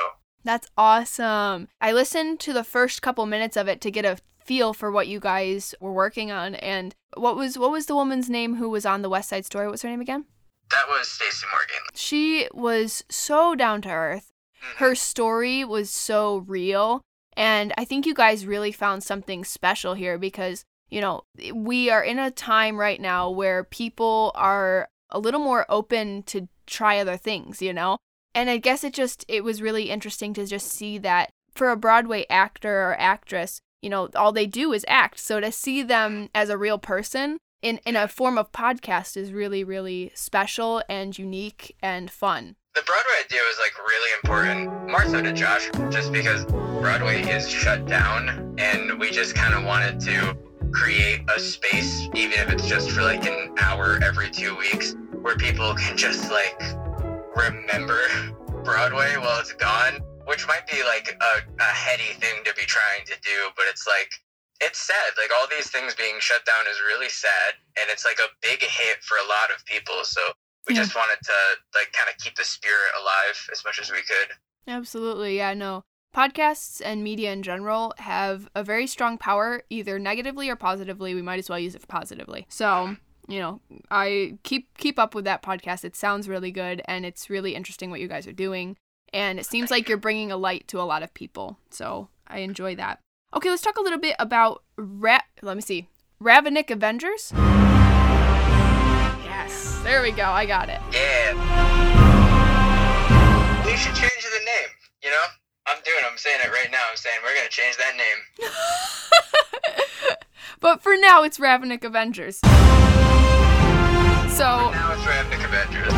That's 0.44 0.68
awesome. 0.76 1.68
I 1.80 1.92
listened 1.92 2.40
to 2.40 2.52
the 2.52 2.64
first 2.64 3.02
couple 3.02 3.26
minutes 3.26 3.56
of 3.56 3.68
it 3.68 3.80
to 3.82 3.90
get 3.90 4.04
a 4.04 4.18
feel 4.44 4.72
for 4.72 4.90
what 4.90 5.08
you 5.08 5.20
guys 5.20 5.74
were 5.80 5.92
working 5.92 6.30
on 6.30 6.54
and 6.56 6.94
what 7.16 7.36
was 7.36 7.58
what 7.58 7.70
was 7.70 7.86
the 7.86 7.94
woman's 7.94 8.28
name 8.28 8.56
who 8.56 8.68
was 8.68 8.84
on 8.84 9.02
the 9.02 9.10
West 9.10 9.28
Side 9.28 9.44
Story? 9.44 9.68
What's 9.68 9.82
her 9.82 9.88
name 9.88 10.00
again? 10.00 10.26
that 10.70 10.88
was 10.88 11.08
Stacey 11.08 11.46
Morgan. 11.50 11.82
She 11.94 12.48
was 12.54 13.02
so 13.10 13.54
down 13.54 13.82
to 13.82 13.88
earth. 13.90 14.29
Her 14.76 14.90
mm-hmm. 14.90 14.94
story 14.94 15.64
was 15.64 15.90
so 15.90 16.38
real 16.46 17.02
and 17.36 17.72
I 17.78 17.84
think 17.84 18.06
you 18.06 18.14
guys 18.14 18.46
really 18.46 18.72
found 18.72 19.02
something 19.02 19.44
special 19.44 19.94
here 19.94 20.18
because, 20.18 20.64
you 20.90 21.00
know, 21.00 21.22
we 21.54 21.88
are 21.90 22.02
in 22.02 22.18
a 22.18 22.30
time 22.30 22.76
right 22.76 23.00
now 23.00 23.30
where 23.30 23.64
people 23.64 24.32
are 24.34 24.88
a 25.10 25.18
little 25.18 25.40
more 25.40 25.64
open 25.68 26.22
to 26.24 26.48
try 26.66 26.98
other 26.98 27.16
things, 27.16 27.62
you 27.62 27.72
know? 27.72 27.96
And 28.34 28.50
I 28.50 28.58
guess 28.58 28.84
it 28.84 28.94
just 28.94 29.24
it 29.28 29.42
was 29.42 29.62
really 29.62 29.90
interesting 29.90 30.34
to 30.34 30.46
just 30.46 30.68
see 30.68 30.98
that 30.98 31.30
for 31.54 31.70
a 31.70 31.76
Broadway 31.76 32.26
actor 32.28 32.82
or 32.82 33.00
actress, 33.00 33.60
you 33.82 33.90
know, 33.90 34.08
all 34.14 34.32
they 34.32 34.46
do 34.46 34.72
is 34.72 34.84
act. 34.86 35.18
So 35.18 35.40
to 35.40 35.50
see 35.50 35.82
them 35.82 36.28
as 36.34 36.48
a 36.48 36.58
real 36.58 36.78
person 36.78 37.38
in 37.62 37.80
in 37.86 37.96
a 37.96 38.06
form 38.06 38.38
of 38.38 38.52
podcast 38.52 39.16
is 39.16 39.32
really 39.32 39.64
really 39.64 40.12
special 40.14 40.82
and 40.88 41.18
unique 41.18 41.76
and 41.82 42.10
fun. 42.10 42.56
The 42.74 42.82
Broadway 42.82 43.24
idea 43.24 43.40
was 43.48 43.58
like 43.58 43.76
really 43.78 44.10
important, 44.22 44.90
more 44.90 45.04
so 45.06 45.20
to 45.20 45.32
Josh, 45.32 45.68
just 45.90 46.12
because 46.12 46.44
Broadway 46.44 47.22
is 47.22 47.48
shut 47.48 47.84
down, 47.86 48.54
and 48.58 48.98
we 48.98 49.10
just 49.10 49.34
kind 49.34 49.54
of 49.54 49.64
wanted 49.64 49.98
to 50.00 50.36
create 50.72 51.22
a 51.34 51.40
space, 51.40 52.08
even 52.14 52.38
if 52.38 52.48
it's 52.50 52.66
just 52.68 52.90
for 52.90 53.02
like 53.02 53.26
an 53.26 53.54
hour 53.58 53.98
every 54.04 54.30
two 54.30 54.56
weeks, 54.56 54.94
where 55.22 55.36
people 55.36 55.74
can 55.74 55.96
just 55.96 56.30
like 56.30 56.60
remember 57.34 58.00
Broadway 58.62 59.16
while 59.16 59.40
it's 59.40 59.52
gone, 59.52 59.98
which 60.26 60.46
might 60.46 60.66
be 60.70 60.84
like 60.84 61.18
a, 61.20 61.62
a 61.62 61.72
heady 61.74 62.14
thing 62.20 62.44
to 62.44 62.54
be 62.54 62.62
trying 62.62 63.04
to 63.06 63.14
do, 63.20 63.50
but 63.56 63.64
it's 63.68 63.86
like 63.86 64.12
it's 64.60 64.78
sad. 64.78 65.10
Like 65.18 65.30
all 65.36 65.46
these 65.50 65.70
things 65.70 65.94
being 65.96 66.16
shut 66.20 66.44
down 66.46 66.70
is 66.70 66.78
really 66.86 67.08
sad, 67.08 67.58
and 67.80 67.90
it's 67.90 68.04
like 68.04 68.18
a 68.20 68.30
big 68.42 68.62
hit 68.62 69.02
for 69.02 69.16
a 69.16 69.26
lot 69.26 69.50
of 69.54 69.64
people. 69.66 70.04
So 70.04 70.20
we 70.68 70.74
Yeah. 70.74 70.82
just 70.82 70.94
wanted 70.94 71.18
to 71.24 71.32
like 71.74 71.92
kind 71.92 72.08
of 72.08 72.16
keep 72.22 72.34
the 72.36 72.44
spirit 72.44 72.90
alive 73.00 73.48
as 73.52 73.64
much 73.64 73.80
as 73.80 73.90
we 73.90 73.98
could. 74.02 74.28
Absolutely. 74.68 75.36
Yeah, 75.36 75.54
no. 75.54 75.82
Podcasts 76.14 76.82
and 76.84 77.04
media 77.04 77.32
in 77.32 77.42
general 77.42 77.94
have 77.98 78.48
a 78.54 78.64
very 78.64 78.86
strong 78.86 79.16
power, 79.16 79.62
either 79.70 79.98
negatively 79.98 80.48
or 80.50 80.56
positively. 80.56 81.14
We 81.14 81.22
might 81.22 81.38
as 81.38 81.48
well 81.48 81.58
use 81.58 81.74
it 81.76 81.86
positively. 81.86 82.46
So, 82.48 82.96
you 83.28 83.38
know, 83.38 83.60
I 83.90 84.38
keep 84.42 84.76
keep 84.76 84.98
up 84.98 85.14
with 85.14 85.24
that 85.24 85.42
podcast. 85.42 85.84
It 85.84 85.94
sounds 85.96 86.28
really 86.28 86.50
good 86.50 86.82
and 86.86 87.06
it's 87.06 87.30
really 87.30 87.54
interesting 87.54 87.90
what 87.90 88.00
you 88.00 88.08
guys 88.08 88.26
are 88.26 88.32
doing. 88.32 88.76
And 89.12 89.38
it 89.38 89.46
seems 89.46 89.70
like 89.70 89.88
you're 89.88 89.98
bringing 89.98 90.30
a 90.32 90.36
light 90.36 90.66
to 90.68 90.80
a 90.80 90.82
lot 90.82 91.02
of 91.02 91.14
people. 91.14 91.58
So 91.70 92.08
I 92.26 92.38
enjoy 92.40 92.74
that. 92.76 92.98
Okay, 93.34 93.48
let's 93.48 93.62
talk 93.62 93.76
a 93.78 93.82
little 93.82 93.98
bit 94.00 94.16
about 94.18 94.64
Ra- 94.76 95.20
let 95.42 95.56
me 95.56 95.62
see. 95.62 95.88
Ravenick 96.20 96.70
Avengers. 96.70 97.32
There 99.90 100.02
we 100.02 100.12
go. 100.12 100.22
I 100.22 100.46
got 100.46 100.68
it. 100.68 100.80
Yeah. 100.92 101.32
We 103.66 103.76
should 103.76 103.96
change 103.96 104.22
the 104.22 104.38
name. 104.38 104.68
You 105.02 105.10
know, 105.10 105.24
I'm 105.66 105.78
doing. 105.84 106.04
I'm 106.08 106.16
saying 106.16 106.38
it 106.44 106.52
right 106.52 106.70
now. 106.70 106.78
I'm 106.88 106.96
saying 106.96 107.18
we're 107.24 107.34
gonna 107.34 107.48
change 107.48 107.76
that 107.76 107.96
name. 107.96 108.18
but 110.60 110.80
for 110.80 110.96
now, 110.96 111.24
it's 111.24 111.38
Ravenick 111.38 111.82
Avengers. 111.82 112.38
So, 112.38 112.46
Now 114.70 114.92
it's 114.92 115.02
Ravnik 115.02 115.44
Avengers. 115.44 115.92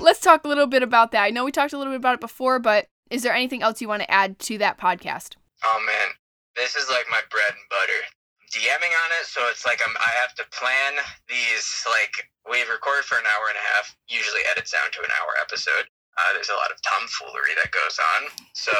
let's 0.00 0.20
talk 0.20 0.46
a 0.46 0.48
little 0.48 0.66
bit 0.66 0.82
about 0.82 1.12
that. 1.12 1.24
I 1.24 1.28
know 1.28 1.44
we 1.44 1.52
talked 1.52 1.74
a 1.74 1.78
little 1.78 1.92
bit 1.92 1.98
about 1.98 2.14
it 2.14 2.20
before, 2.20 2.58
but 2.58 2.86
is 3.10 3.22
there 3.22 3.34
anything 3.34 3.62
else 3.62 3.82
you 3.82 3.88
want 3.88 4.00
to 4.00 4.10
add 4.10 4.38
to 4.38 4.56
that 4.56 4.78
podcast? 4.80 5.36
Oh 5.62 5.78
man, 5.84 6.14
this 6.56 6.74
is 6.74 6.88
like 6.88 7.04
my 7.10 7.20
bread 7.30 7.50
and 7.50 7.58
butter. 7.68 8.06
DMing 8.52 8.92
on 8.92 9.10
it, 9.16 9.24
so 9.24 9.48
it's 9.48 9.64
like 9.64 9.80
I'm, 9.80 9.96
I 9.96 10.12
have 10.20 10.36
to 10.36 10.44
plan 10.52 11.00
these. 11.24 11.64
Like 11.88 12.28
we 12.44 12.60
record 12.68 13.08
for 13.08 13.16
an 13.16 13.24
hour 13.24 13.48
and 13.48 13.56
a 13.56 13.64
half, 13.64 13.96
usually 14.12 14.44
edits 14.52 14.76
down 14.76 14.92
to 14.92 15.00
an 15.00 15.12
hour 15.16 15.32
episode. 15.40 15.88
Uh, 16.12 16.36
there's 16.36 16.52
a 16.52 16.60
lot 16.60 16.68
of 16.68 16.76
tomfoolery 16.84 17.56
that 17.56 17.72
goes 17.72 17.96
on, 17.96 18.28
so 18.52 18.76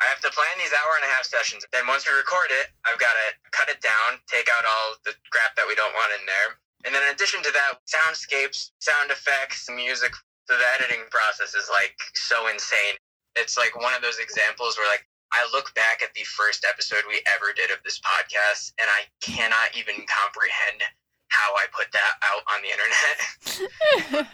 I 0.00 0.08
have 0.08 0.24
to 0.24 0.32
plan 0.32 0.56
these 0.56 0.72
hour 0.72 0.96
and 0.96 1.04
a 1.04 1.12
half 1.12 1.28
sessions. 1.28 1.68
Then 1.68 1.84
once 1.84 2.08
we 2.08 2.16
record 2.16 2.48
it, 2.48 2.72
I've 2.88 2.96
got 2.96 3.12
to 3.12 3.26
cut 3.52 3.68
it 3.68 3.84
down, 3.84 4.16
take 4.24 4.48
out 4.48 4.64
all 4.64 4.96
the 5.04 5.12
crap 5.28 5.52
that 5.60 5.68
we 5.68 5.76
don't 5.76 5.92
want 5.92 6.16
in 6.16 6.24
there, 6.24 6.56
and 6.88 6.96
then 6.96 7.04
in 7.04 7.12
addition 7.12 7.44
to 7.44 7.52
that, 7.52 7.84
soundscapes, 7.84 8.72
sound 8.80 9.12
effects, 9.12 9.68
music. 9.68 10.16
So 10.48 10.56
the 10.56 10.68
editing 10.80 11.04
process 11.12 11.52
is 11.52 11.68
like 11.68 11.94
so 12.16 12.48
insane. 12.48 12.96
It's 13.36 13.60
like 13.60 13.76
one 13.76 13.92
of 13.92 14.00
those 14.00 14.16
examples 14.16 14.80
where 14.80 14.88
like 14.88 15.04
I 15.32 15.46
look 15.52 15.74
back 15.74 16.02
at 16.02 16.12
the 16.14 16.24
first 16.24 16.66
episode 16.68 17.02
we 17.08 17.22
ever 17.26 17.52
did 17.54 17.70
of 17.70 17.78
this 17.84 18.00
podcast, 18.00 18.72
and 18.80 18.88
I 18.90 19.06
cannot 19.22 19.76
even 19.78 19.94
comprehend 20.06 20.82
how 21.28 21.54
I 21.54 21.66
put 21.70 21.86
that 21.94 22.14
out 22.26 22.42
on 22.50 22.58
the 22.66 22.70
internet. 22.74 23.16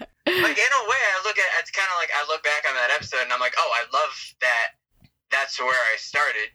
like 0.26 0.56
in 0.58 0.72
a 0.72 0.84
way, 0.88 1.02
I 1.12 1.20
look 1.24 1.36
at 1.38 1.48
it's 1.60 1.70
kind 1.70 1.88
of 1.92 1.96
like 2.00 2.10
I 2.16 2.24
look 2.28 2.42
back 2.42 2.64
on 2.68 2.74
that 2.74 2.90
episode, 2.94 3.22
and 3.22 3.32
I'm 3.32 3.40
like, 3.40 3.54
oh, 3.58 3.70
I 3.76 3.84
love 3.92 4.14
that. 4.40 4.68
That's 5.30 5.58
where 5.60 5.68
I 5.76 5.96
started. 5.98 6.48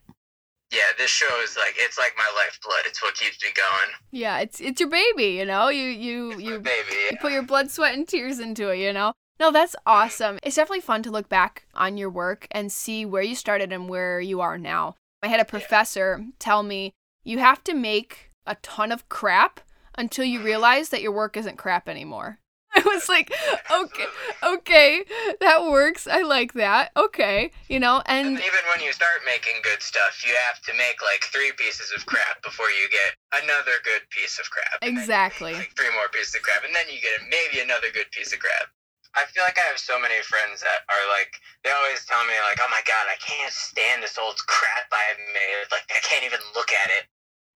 Yeah, 0.71 0.95
this 0.97 1.09
show 1.11 1.27
is 1.43 1.57
like 1.57 1.75
it's 1.77 1.97
like 1.97 2.13
my 2.17 2.25
lifeblood. 2.35 2.85
It's 2.85 3.01
what 3.03 3.13
keeps 3.15 3.37
me 3.43 3.49
going. 3.55 3.89
yeah, 4.11 4.39
it's 4.39 4.59
it's 4.61 4.79
your 4.79 4.89
baby, 4.89 5.37
you 5.37 5.45
know. 5.45 5.69
You 5.69 5.89
you 5.89 6.31
It's 6.31 6.41
you 6.41 6.59
baby. 6.59 6.95
you 7.11 7.17
put 7.21 7.31
your 7.33 7.43
blood, 7.43 7.69
sweat, 7.69 7.93
and 7.93 8.07
tears 8.07 8.39
into 8.39 8.69
it, 8.69 8.77
you 8.77 8.93
know? 8.93 9.13
No, 9.41 9.49
that's 9.49 9.75
awesome. 9.87 10.37
It's 10.43 10.55
definitely 10.55 10.81
fun 10.81 11.01
to 11.01 11.09
look 11.09 11.27
back 11.27 11.65
on 11.73 11.97
your 11.97 12.11
work 12.11 12.45
and 12.51 12.71
see 12.71 13.07
where 13.07 13.23
you 13.23 13.33
started 13.33 13.73
and 13.73 13.89
where 13.89 14.21
you 14.21 14.39
are 14.39 14.55
now. 14.55 14.97
I 15.23 15.29
had 15.29 15.39
a 15.39 15.45
professor 15.45 16.23
tell 16.37 16.61
me 16.61 16.93
you 17.23 17.39
have 17.39 17.63
to 17.63 17.73
make 17.73 18.29
a 18.45 18.53
ton 18.61 18.91
of 18.91 19.09
crap 19.09 19.59
until 19.97 20.25
you 20.25 20.43
realize 20.43 20.89
that 20.89 21.01
your 21.01 21.11
work 21.11 21.35
isn't 21.37 21.57
crap 21.57 21.89
anymore. 21.89 22.37
I 22.75 22.81
was 22.85 23.09
like, 23.09 23.33
okay, 23.71 24.05
okay, 24.43 25.03
that 25.39 25.63
works. 25.63 26.05
I 26.05 26.21
like 26.21 26.53
that. 26.53 26.91
Okay, 26.95 27.49
you 27.67 27.79
know, 27.79 28.03
And 28.05 28.27
and 28.27 28.37
even 28.37 28.63
when 28.69 28.85
you 28.85 28.93
start 28.93 29.25
making 29.25 29.55
good 29.63 29.81
stuff, 29.81 30.23
you 30.23 30.35
have 30.45 30.61
to 30.69 30.73
make 30.77 31.01
like 31.01 31.23
three 31.33 31.51
pieces 31.57 31.91
of 31.97 32.05
crap 32.05 32.43
before 32.43 32.69
you 32.69 32.87
get 32.91 33.41
another 33.43 33.81
good 33.83 34.07
piece 34.11 34.37
of 34.37 34.47
crap. 34.51 34.77
And 34.83 34.89
then 34.89 34.93
you 34.93 35.01
Exactly. 35.01 35.53
Like 35.53 35.73
three 35.75 35.91
more 35.95 36.09
pieces 36.13 36.35
of 36.35 36.43
crap, 36.43 36.63
and 36.63 36.75
then 36.75 36.85
you 36.93 37.01
get 37.01 37.25
maybe 37.25 37.59
another 37.59 37.87
good 37.91 38.11
piece 38.11 38.33
of 38.33 38.39
crap. 38.39 38.69
I 39.15 39.27
feel 39.27 39.43
like 39.43 39.59
I 39.59 39.67
have 39.67 39.79
so 39.79 39.99
many 39.99 40.23
friends 40.23 40.63
that 40.63 40.87
are 40.87 41.05
like, 41.11 41.35
they 41.67 41.71
always 41.71 42.07
tell 42.07 42.23
me 42.23 42.35
like, 42.47 42.59
oh 42.63 42.71
my 42.71 42.83
god, 42.87 43.11
I 43.11 43.19
can't 43.19 43.51
stand 43.51 43.99
this 44.03 44.15
old 44.15 44.39
crap 44.47 44.87
I've 44.91 45.19
made. 45.35 45.67
Like 45.71 45.83
I 45.91 45.99
can't 46.03 46.23
even 46.23 46.39
look 46.55 46.71
at 46.71 46.89
it. 46.95 47.11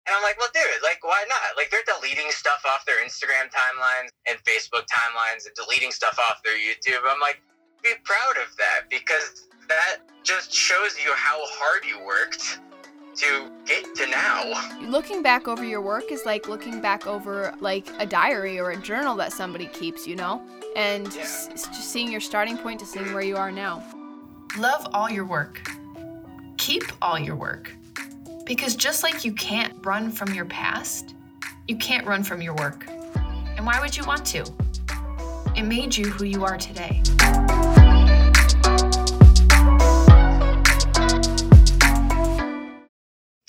And 0.07 0.13
I'm 0.15 0.23
like, 0.23 0.37
well, 0.39 0.53
dude, 0.53 0.83
like, 0.83 1.01
why 1.03 1.25
not? 1.29 1.57
Like, 1.57 1.71
they're 1.71 1.87
deleting 1.89 2.31
stuff 2.31 2.61
off 2.69 2.85
their 2.85 3.03
Instagram 3.03 3.49
timelines 3.49 4.13
and 4.29 4.37
Facebook 4.45 4.85
timelines 4.85 5.47
and 5.47 5.55
deleting 5.57 5.91
stuff 5.93 6.19
off 6.29 6.43
their 6.45 6.57
YouTube. 6.57 7.01
I'm 7.09 7.21
like, 7.21 7.41
be 7.83 7.95
proud 8.05 8.37
of 8.37 8.55
that 8.57 8.91
because 8.91 9.47
that 9.69 9.99
just 10.23 10.53
shows 10.53 10.99
you 11.03 11.13
how 11.15 11.39
hard 11.45 11.85
you 11.89 12.05
worked 12.05 12.61
to 13.17 13.51
get 13.65 13.95
to 13.95 14.07
now. 14.09 14.53
looking 14.91 15.23
back 15.23 15.47
over 15.49 15.65
your 15.65 15.81
work 15.81 16.11
is 16.11 16.27
like 16.27 16.49
looking 16.49 16.81
back 16.81 17.07
over 17.07 17.55
like 17.61 17.87
a 17.99 18.05
diary 18.05 18.59
or 18.59 18.73
a 18.73 18.77
journal 18.77 19.15
that 19.17 19.33
somebody 19.33 19.67
keeps, 19.69 20.07
you 20.07 20.17
know? 20.17 20.43
And 20.77 21.13
Yeah. 21.15 21.23
s- 21.23 21.49
s- 21.53 21.67
just 21.69 21.91
seeing 21.91 22.11
your 22.11 22.21
starting 22.21 22.57
point 22.59 22.81
to 22.81 22.87
seeing 22.87 23.13
where 23.13 23.23
you 23.23 23.37
are 23.37 23.53
now. 23.53 23.83
Love 24.57 24.87
all 24.93 25.11
your 25.11 25.25
work. 25.25 25.71
Keep 26.59 26.85
all 27.03 27.19
your 27.19 27.37
work. 27.37 27.73
Because 28.45 28.75
just 28.77 29.03
like 29.03 29.25
you 29.25 29.33
can't 29.33 29.75
run 29.87 30.11
from 30.11 30.35
your 30.35 30.45
past, 30.45 31.15
you 31.69 31.77
can't 31.77 32.07
run 32.07 32.23
from 32.23 32.43
your 32.43 32.55
work. 32.55 32.87
And 33.57 33.65
why 33.65 33.81
would 33.81 33.97
you 33.97 34.05
want 34.05 34.27
to? 34.27 34.45
It 35.57 35.63
made 35.63 35.97
you 35.97 36.07
who 36.11 36.25
you 36.25 36.45
are 36.45 36.59
today. 36.59 37.03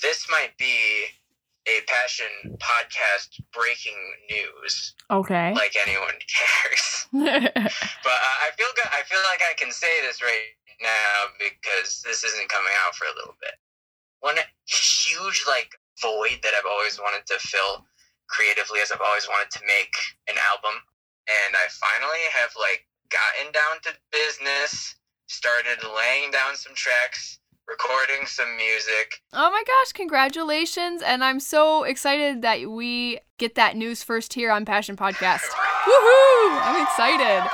This 0.00 0.26
might 0.30 0.52
be 0.58 1.04
a 1.66 1.80
passion 1.86 2.56
podcast 2.62 3.40
breaking 3.52 3.98
news, 4.30 4.94
Okay. 5.10 5.52
like 5.54 5.74
anyone 5.86 6.14
cares. 6.30 7.06
But 7.12 8.18
uh, 8.22 8.36
I 8.46 8.50
feel 8.56 8.70
good. 8.76 8.86
I 8.94 9.02
feel 9.06 9.20
like 9.30 9.42
I 9.42 9.54
can 9.58 9.72
say 9.72 9.90
this 10.02 10.22
right 10.22 10.54
now 10.80 11.32
because 11.38 12.02
this 12.02 12.22
isn't 12.24 12.48
coming 12.48 12.72
out 12.86 12.94
for 12.94 13.04
a 13.06 13.14
little 13.18 13.34
bit. 13.40 13.54
One 14.20 14.36
huge 14.66 15.44
like 15.48 15.74
void 16.00 16.38
that 16.42 16.54
I've 16.58 16.68
always 16.70 16.98
wanted 16.98 17.26
to 17.26 17.38
fill 17.38 17.84
creatively, 18.28 18.80
as 18.80 18.90
I've 18.92 19.00
always 19.04 19.26
wanted 19.28 19.50
to 19.58 19.60
make 19.66 19.94
an 20.28 20.34
album, 20.54 20.78
and 21.26 21.54
I 21.56 21.66
finally 21.70 22.22
have 22.34 22.50
like 22.58 22.86
gotten 23.10 23.52
down 23.52 23.82
to 23.86 23.90
business, 24.12 24.96
started 25.26 25.78
laying 25.82 26.30
down 26.30 26.54
some 26.56 26.74
tracks, 26.74 27.38
recording 27.68 28.26
some 28.26 28.56
music. 28.56 29.22
oh 29.32 29.50
my 29.50 29.62
gosh, 29.66 29.92
congratulations. 29.92 31.02
And 31.02 31.24
I'm 31.24 31.40
so 31.40 31.84
excited 31.84 32.42
that 32.42 32.70
we 32.70 33.18
get 33.38 33.54
that 33.56 33.76
news 33.76 34.02
first 34.02 34.34
here 34.34 34.50
on 34.50 34.64
Passion 34.64 34.96
Podcast. 34.96 35.42
Woohoo! 35.86 36.60
I'm 36.62 36.82
excited. 36.82 37.50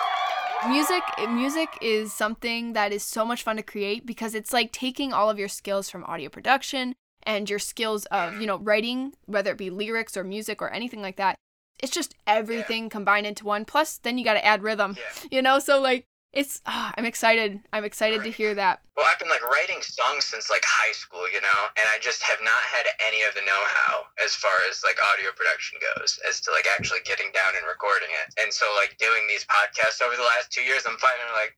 Music 0.69 1.03
music 1.31 1.69
is 1.81 2.13
something 2.13 2.73
that 2.75 2.93
is 2.93 3.03
so 3.03 3.25
much 3.25 3.43
fun 3.43 3.57
to 3.57 3.63
create 3.63 4.07
because 4.07 4.35
it's 4.35 4.53
like 4.53 4.71
taking 4.71 5.13
all 5.13 5.29
of 5.29 5.39
your 5.39 5.49
skills 5.49 5.91
from 5.91 6.05
audio 6.05 6.29
production 6.29 6.95
and 7.25 7.51
your 7.51 7.59
skills 7.59 8.05
of, 8.07 8.41
you 8.41 8.47
know, 8.47 8.59
writing, 8.59 9.13
whether 9.27 9.51
it 9.53 9.59
be 9.59 9.71
lyrics 9.71 10.17
or 10.17 10.25
music 10.25 10.63
or 10.63 10.71
anything 10.73 11.03
like 11.03 11.17
that. 11.17 11.37
It's 11.81 11.93
just 11.93 12.15
everything 12.29 12.89
combined 12.89 13.27
into 13.27 13.45
one. 13.45 13.65
Plus 13.65 13.99
then 13.99 14.19
you 14.19 14.25
got 14.25 14.35
to 14.35 14.45
add 14.45 14.63
rhythm. 14.63 14.97
Yeah. 14.97 15.29
You 15.33 15.43
know, 15.43 15.59
so 15.59 15.81
like 15.81 16.05
it's 16.33 16.65
ah, 16.65 16.93
I'm 16.97 17.05
excited. 17.05 17.61
I'm 17.73 17.85
excited 17.85 18.25
to 18.25 18.33
hear 18.33 18.57
that. 18.57 18.81
Well, 18.97 19.05
I've 19.05 19.21
been 19.21 19.29
like 19.29 19.45
writing 19.45 19.85
songs 19.85 20.25
since 20.25 20.49
like 20.49 20.65
high 20.65 20.97
school, 20.97 21.29
you 21.29 21.41
know, 21.45 21.61
and 21.77 21.87
I 21.93 22.01
just 22.01 22.25
have 22.25 22.41
not 22.41 22.61
had 22.73 22.89
any 23.05 23.21
of 23.29 23.37
the 23.37 23.45
know-how 23.45 24.09
as 24.25 24.33
far 24.33 24.53
as 24.69 24.81
like 24.81 24.97
audio 25.13 25.29
production 25.37 25.77
goes, 25.81 26.17
as 26.25 26.41
to 26.45 26.51
like 26.51 26.65
actually 26.73 27.05
getting 27.05 27.29
down 27.37 27.53
and 27.53 27.69
recording 27.69 28.09
it. 28.25 28.33
And 28.41 28.49
so 28.49 28.65
like 28.81 28.97
doing 28.97 29.29
these 29.29 29.45
podcasts 29.45 30.01
over 30.01 30.17
the 30.17 30.25
last 30.25 30.49
two 30.49 30.65
years, 30.65 30.89
I'm 30.89 30.97
finally 30.97 31.33
like, 31.37 31.53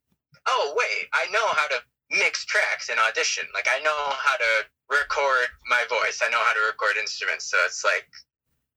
oh 0.51 0.75
wait, 0.75 1.07
I 1.15 1.31
know 1.31 1.47
how 1.55 1.71
to 1.71 1.79
mix 2.11 2.43
tracks 2.45 2.91
in 2.91 2.99
Audition. 2.99 3.47
Like 3.55 3.71
I 3.71 3.79
know 3.79 4.01
how 4.19 4.37
to 4.37 4.53
record 4.91 5.55
my 5.71 5.87
voice. 5.87 6.19
I 6.19 6.31
know 6.35 6.43
how 6.43 6.53
to 6.53 6.67
record 6.67 6.99
instruments. 6.99 7.47
So 7.47 7.57
it's 7.63 7.87
like, 7.87 8.11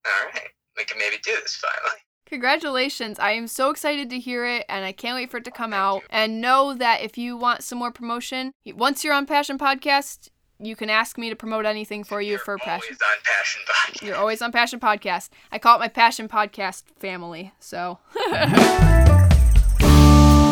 all 0.05 0.29
right, 0.29 0.53
we 0.77 0.85
can 0.85 1.01
maybe 1.01 1.17
do 1.25 1.33
this 1.41 1.57
finally. 1.57 2.05
Congratulations. 2.27 3.19
I 3.19 3.31
am 3.31 3.47
so 3.47 3.69
excited 3.69 4.09
to 4.09 4.19
hear 4.19 4.45
it 4.45 4.65
and 4.67 4.83
I 4.83 4.91
can't 4.91 5.15
wait 5.15 5.31
for 5.31 5.37
it 5.37 5.45
to 5.45 5.51
come 5.51 5.71
out. 5.73 6.03
And 6.09 6.41
know 6.41 6.73
that 6.73 7.01
if 7.01 7.17
you 7.17 7.37
want 7.37 7.63
some 7.63 7.79
more 7.79 7.91
promotion, 7.91 8.51
once 8.65 9.03
you're 9.03 9.13
on 9.13 9.25
Passion 9.25 9.57
Podcast, 9.57 10.29
you 10.59 10.75
can 10.75 10.89
ask 10.89 11.17
me 11.17 11.29
to 11.29 11.35
promote 11.35 11.65
anything 11.65 12.03
for 12.03 12.19
you 12.19 12.31
You're 12.31 12.39
for 12.39 12.57
passion. 12.57 12.97
Passion 13.23 13.61
Podcast. 13.65 14.05
You're 14.05 14.17
always 14.17 14.41
on 14.41 14.51
Passion 14.51 14.79
Podcast. 14.79 15.29
I 15.51 15.59
call 15.59 15.77
it 15.77 15.79
my 15.79 15.87
Passion 15.87 16.27
Podcast 16.27 16.83
family. 16.99 17.53
So, 17.59 17.99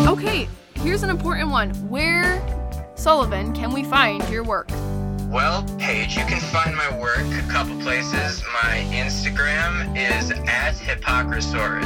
okay, 0.08 0.48
here's 0.76 1.04
an 1.04 1.10
important 1.10 1.50
one. 1.50 1.72
Where, 1.90 2.42
Sullivan, 2.96 3.52
can 3.54 3.74
we 3.74 3.84
find 3.84 4.28
your 4.30 4.44
work? 4.44 4.70
Well, 5.28 5.66
Paige, 5.80 6.16
you 6.16 6.24
can 6.26 6.40
find 6.40 6.76
my 6.76 6.98
work 7.00 7.26
places. 7.86 8.44
My 8.52 8.84
Instagram 8.90 9.96
is 9.96 10.32
at 10.32 10.74
Hypacrosaurus. 10.74 11.86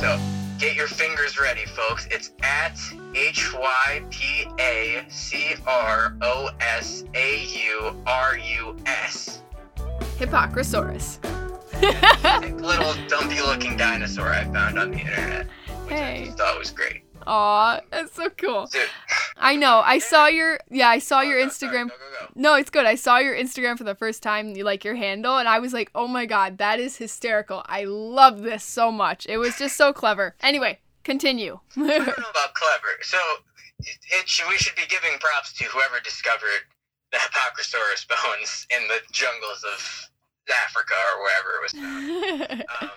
So 0.00 0.18
get 0.58 0.74
your 0.74 0.88
fingers 0.88 1.38
ready, 1.38 1.64
folks. 1.64 2.08
It's 2.10 2.32
at 2.42 2.76
H 3.14 3.54
Y 3.54 4.02
P 4.10 4.48
A 4.58 5.04
C 5.08 5.54
R 5.64 6.16
O 6.22 6.50
S 6.60 7.04
A 7.14 7.44
U 7.44 8.02
R 8.04 8.36
U 8.36 8.76
S. 8.86 9.42
Hypacrosaurus. 10.18 11.22
Little 12.60 12.94
dumpy 13.06 13.40
looking 13.42 13.76
dinosaur 13.76 14.26
I 14.26 14.42
found 14.46 14.76
on 14.76 14.90
the 14.90 14.98
internet, 14.98 15.46
which 15.84 15.94
Hey. 15.94 16.22
I 16.22 16.24
just 16.24 16.38
thought 16.38 16.58
was 16.58 16.72
great. 16.72 17.04
Aw, 17.28 17.78
that's 17.92 18.12
so 18.16 18.28
cool. 18.30 18.66
Dude, 18.66 18.88
I 19.42 19.56
know. 19.56 19.82
I 19.84 19.98
saw 19.98 20.26
your 20.26 20.60
yeah. 20.70 20.88
I 20.88 20.98
saw 20.98 21.20
your 21.20 21.40
go, 21.40 21.48
Instagram. 21.48 21.88
Go, 21.88 21.96
go, 21.96 22.26
go. 22.26 22.32
No, 22.34 22.54
it's 22.54 22.70
good. 22.70 22.86
I 22.86 22.94
saw 22.94 23.18
your 23.18 23.34
Instagram 23.34 23.76
for 23.76 23.84
the 23.84 23.94
first 23.94 24.22
time, 24.22 24.54
you 24.54 24.64
like 24.64 24.84
your 24.84 24.94
handle, 24.94 25.36
and 25.36 25.48
I 25.48 25.58
was 25.58 25.72
like, 25.72 25.90
oh 25.94 26.06
my 26.06 26.26
god, 26.26 26.58
that 26.58 26.78
is 26.78 26.96
hysterical. 26.96 27.62
I 27.66 27.84
love 27.84 28.42
this 28.42 28.64
so 28.64 28.92
much. 28.92 29.26
It 29.26 29.38
was 29.38 29.58
just 29.58 29.76
so 29.76 29.92
clever. 29.92 30.36
Anyway, 30.40 30.78
continue. 31.02 31.58
I 31.76 31.80
don't 31.80 32.06
know 32.06 32.30
about 32.30 32.54
clever. 32.54 32.94
So 33.02 33.18
it, 33.80 33.98
it 34.20 34.28
should, 34.28 34.48
we 34.48 34.56
should 34.56 34.76
be 34.76 34.86
giving 34.88 35.18
props 35.18 35.52
to 35.54 35.64
whoever 35.64 35.98
discovered 36.02 36.70
the 37.10 37.18
Hypacrosaurus 37.18 38.06
bones 38.08 38.66
in 38.70 38.86
the 38.88 39.00
jungles 39.12 39.64
of 39.74 40.10
Africa 40.64 40.94
or 40.94 41.22
wherever 41.22 41.50
it 41.58 41.62
was 41.62 41.72
found. 41.72 42.64
Um, 42.82 42.90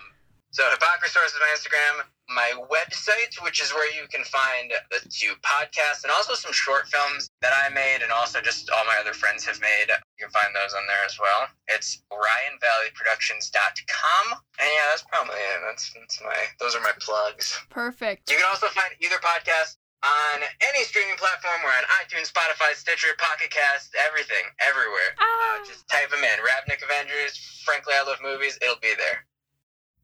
so 0.50 0.62
Hypacrosaurus 0.62 1.36
is 1.36 1.40
my 1.40 1.54
Instagram, 1.54 2.06
my 2.28 2.52
website, 2.70 3.40
which 3.42 3.60
is 3.62 3.72
where 3.72 3.90
you 3.94 4.06
can 4.08 4.24
find 4.24 4.72
the 4.90 4.98
two 5.08 5.34
podcasts 5.42 6.02
and 6.02 6.10
also 6.10 6.34
some 6.34 6.52
short 6.52 6.88
films 6.88 7.30
that 7.40 7.52
I 7.54 7.68
made 7.72 8.02
and 8.02 8.10
also 8.10 8.40
just 8.40 8.68
all 8.70 8.84
my 8.86 8.96
other 9.00 9.12
friends 9.12 9.44
have 9.46 9.60
made. 9.60 9.86
You 10.18 10.26
can 10.26 10.30
find 10.30 10.52
those 10.54 10.74
on 10.74 10.84
there 10.86 11.04
as 11.06 11.18
well. 11.20 11.46
It's 11.68 12.02
OrionValleyProductions.com. 12.10 14.40
And 14.58 14.68
yeah, 14.68 14.86
that's 14.90 15.04
probably 15.06 15.38
it. 15.38 15.60
That's, 15.66 15.92
that's 15.94 16.20
my 16.22 16.34
those 16.58 16.74
are 16.74 16.82
my 16.82 16.92
plugs. 17.00 17.56
Perfect. 17.70 18.28
You 18.30 18.36
can 18.36 18.46
also 18.50 18.66
find 18.68 18.92
either 19.00 19.18
podcast 19.22 19.76
on 20.04 20.42
any 20.60 20.84
streaming 20.84 21.16
platform. 21.16 21.56
We're 21.64 21.72
on 21.78 21.84
iTunes, 22.02 22.30
Spotify, 22.30 22.74
Stitcher, 22.74 23.14
Pocket 23.18 23.50
Cast, 23.50 23.94
everything, 23.96 24.44
everywhere. 24.60 25.14
Ah. 25.18 25.60
Uh, 25.60 25.64
just 25.66 25.88
type 25.88 26.10
them 26.10 26.22
in. 26.22 26.38
Ravnik 26.42 26.82
Avengers, 26.82 27.38
Frankly 27.64 27.94
I 27.96 28.02
Love 28.04 28.18
Movies, 28.22 28.58
it'll 28.62 28.76
be 28.82 28.94
there. 28.98 29.24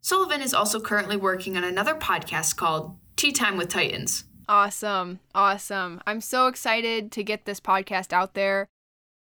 Sullivan 0.04 0.42
is 0.42 0.52
also 0.52 0.80
currently 0.80 1.16
working 1.16 1.56
on 1.56 1.62
another 1.62 1.94
podcast 1.94 2.56
called 2.56 2.96
Tea 3.14 3.30
Time 3.30 3.56
with 3.56 3.68
Titans. 3.68 4.24
Awesome. 4.48 5.20
Awesome. 5.32 6.00
I'm 6.08 6.20
so 6.20 6.48
excited 6.48 7.12
to 7.12 7.22
get 7.22 7.44
this 7.44 7.60
podcast 7.60 8.12
out 8.12 8.34
there. 8.34 8.66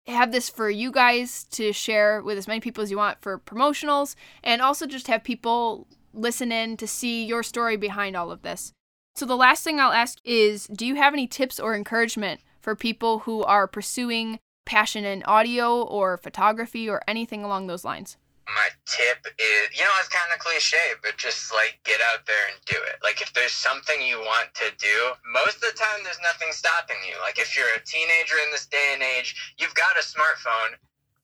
Have 0.07 0.31
this 0.31 0.47
for 0.47 0.69
you 0.69 0.89
guys 0.89 1.43
to 1.51 1.73
share 1.73 2.21
with 2.21 2.37
as 2.37 2.47
many 2.47 2.61
people 2.61 2.81
as 2.81 2.89
you 2.89 2.95
want 2.95 3.21
for 3.21 3.37
promotionals, 3.37 4.15
and 4.41 4.61
also 4.61 4.87
just 4.87 5.07
have 5.07 5.21
people 5.21 5.85
listen 6.13 6.49
in 6.49 6.77
to 6.77 6.87
see 6.87 7.25
your 7.25 7.43
story 7.43 7.75
behind 7.75 8.15
all 8.15 8.31
of 8.31 8.41
this. 8.41 8.71
So, 9.15 9.25
the 9.25 9.35
last 9.35 9.65
thing 9.65 9.81
I'll 9.81 9.91
ask 9.91 10.17
is 10.23 10.65
Do 10.67 10.87
you 10.87 10.95
have 10.95 11.13
any 11.13 11.27
tips 11.27 11.59
or 11.59 11.75
encouragement 11.75 12.39
for 12.61 12.73
people 12.73 13.19
who 13.19 13.43
are 13.43 13.67
pursuing 13.67 14.39
passion 14.65 15.03
in 15.03 15.23
audio 15.23 15.81
or 15.81 16.15
photography 16.15 16.89
or 16.89 17.01
anything 17.05 17.43
along 17.43 17.67
those 17.67 17.83
lines? 17.83 18.15
My 18.55 18.69
tip 18.89 19.21
is, 19.37 19.69
you 19.77 19.85
know, 19.85 19.93
it's 20.01 20.09
kind 20.09 20.33
of 20.33 20.41
cliche, 20.41 20.97
but 21.05 21.17
just 21.17 21.53
like 21.53 21.77
get 21.85 22.01
out 22.13 22.25
there 22.25 22.45
and 22.49 22.57
do 22.65 22.77
it. 22.77 22.97
Like 23.03 23.21
if 23.21 23.29
there's 23.33 23.53
something 23.53 24.01
you 24.01 24.17
want 24.19 24.49
to 24.57 24.73
do, 24.81 24.97
most 25.29 25.61
of 25.61 25.69
the 25.69 25.77
time 25.77 26.01
there's 26.01 26.21
nothing 26.25 26.49
stopping 26.49 26.97
you. 27.05 27.13
Like 27.21 27.37
if 27.37 27.53
you're 27.53 27.69
a 27.77 27.83
teenager 27.85 28.41
in 28.41 28.49
this 28.49 28.65
day 28.65 28.97
and 28.97 29.03
age, 29.05 29.37
you've 29.61 29.77
got 29.77 29.97
a 29.97 30.03
smartphone. 30.03 30.77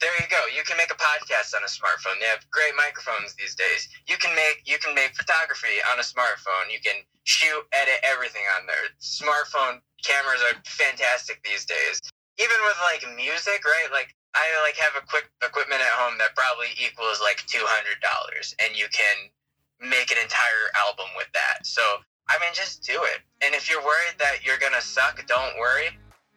There 0.03 0.13
you 0.19 0.27
go. 0.29 0.38
You 0.51 0.61
can 0.67 0.77
make 0.77 0.91
a 0.91 0.99
podcast 0.99 1.55
on 1.55 1.63
a 1.63 1.71
smartphone. 1.71 2.19
They 2.19 2.29
have 2.29 2.43
great 2.51 2.75
microphones 2.77 3.33
these 3.39 3.55
days. 3.55 3.88
You 4.05 4.19
can 4.19 4.35
make 4.35 4.61
you 4.67 4.77
can 4.77 4.93
make 4.93 5.15
photography 5.15 5.81
on 5.89 5.97
a 5.97 6.05
smartphone. 6.05 6.69
You 6.69 6.83
can 6.83 7.01
shoot, 7.23 7.63
edit 7.73 8.03
everything 8.03 8.43
on 8.59 8.67
there. 8.67 8.91
Smartphone 9.01 9.81
cameras 10.03 10.43
are 10.45 10.61
fantastic 10.67 11.41
these 11.41 11.65
days. 11.65 12.03
Even 12.38 12.59
with 12.67 12.77
like 12.83 13.01
music, 13.15 13.63
right? 13.63 13.89
Like 13.89 14.13
I 14.36 14.45
like 14.67 14.76
have 14.76 15.02
a 15.02 15.06
quick 15.08 15.32
equipment 15.41 15.82
at 15.82 15.95
home 15.95 16.19
that 16.19 16.36
probably 16.36 16.67
equals 16.76 17.24
like 17.24 17.39
two 17.48 17.63
hundred 17.63 18.04
dollars, 18.04 18.54
and 18.60 18.76
you 18.76 18.86
can 18.91 19.32
make 19.80 20.12
an 20.12 20.19
entire 20.21 20.67
album 20.86 21.08
with 21.15 21.32
that. 21.34 21.65
So 21.65 21.82
I 22.28 22.38
mean, 22.41 22.52
just 22.54 22.84
do 22.84 23.00
it. 23.15 23.21
And 23.41 23.56
if 23.56 23.69
you're 23.69 23.82
worried 23.82 24.17
that 24.19 24.43
you're 24.43 24.60
gonna 24.60 24.82
suck, 24.82 25.26
don't 25.28 25.56
worry, 25.60 25.89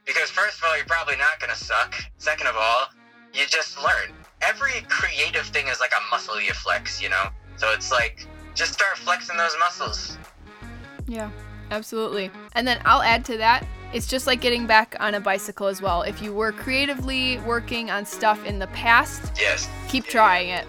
because 0.06 0.30
first 0.30 0.58
of 0.58 0.64
all, 0.64 0.76
you're 0.76 0.86
probably 0.86 1.16
not 1.16 1.40
gonna 1.40 1.56
suck. 1.56 1.94
Second 2.18 2.46
of 2.46 2.56
all, 2.56 2.88
you 3.34 3.46
just 3.46 3.76
learn. 3.82 4.14
Every 4.42 4.86
creative 4.88 5.46
thing 5.46 5.66
is 5.66 5.80
like 5.80 5.92
a 5.92 6.10
muscle 6.10 6.40
you 6.40 6.52
flex, 6.52 7.02
you 7.02 7.08
know. 7.08 7.28
So 7.56 7.72
it's 7.72 7.90
like 7.90 8.26
just 8.54 8.72
start 8.72 8.96
flexing 8.98 9.36
those 9.36 9.56
muscles. 9.58 10.16
Yeah, 11.06 11.30
absolutely. 11.70 12.30
And 12.52 12.66
then 12.66 12.80
I'll 12.84 13.02
add 13.02 13.24
to 13.26 13.36
that. 13.38 13.66
It's 13.92 14.06
just 14.06 14.26
like 14.26 14.40
getting 14.40 14.66
back 14.66 14.96
on 15.00 15.14
a 15.14 15.20
bicycle 15.20 15.66
as 15.66 15.80
well. 15.80 16.02
If 16.02 16.20
you 16.20 16.34
were 16.34 16.52
creatively 16.52 17.38
working 17.40 17.90
on 17.90 18.04
stuff 18.04 18.44
in 18.44 18.58
the 18.58 18.66
past, 18.68 19.32
Yes. 19.40 19.68
keep 19.88 20.04
trying 20.04 20.50
it 20.50 20.66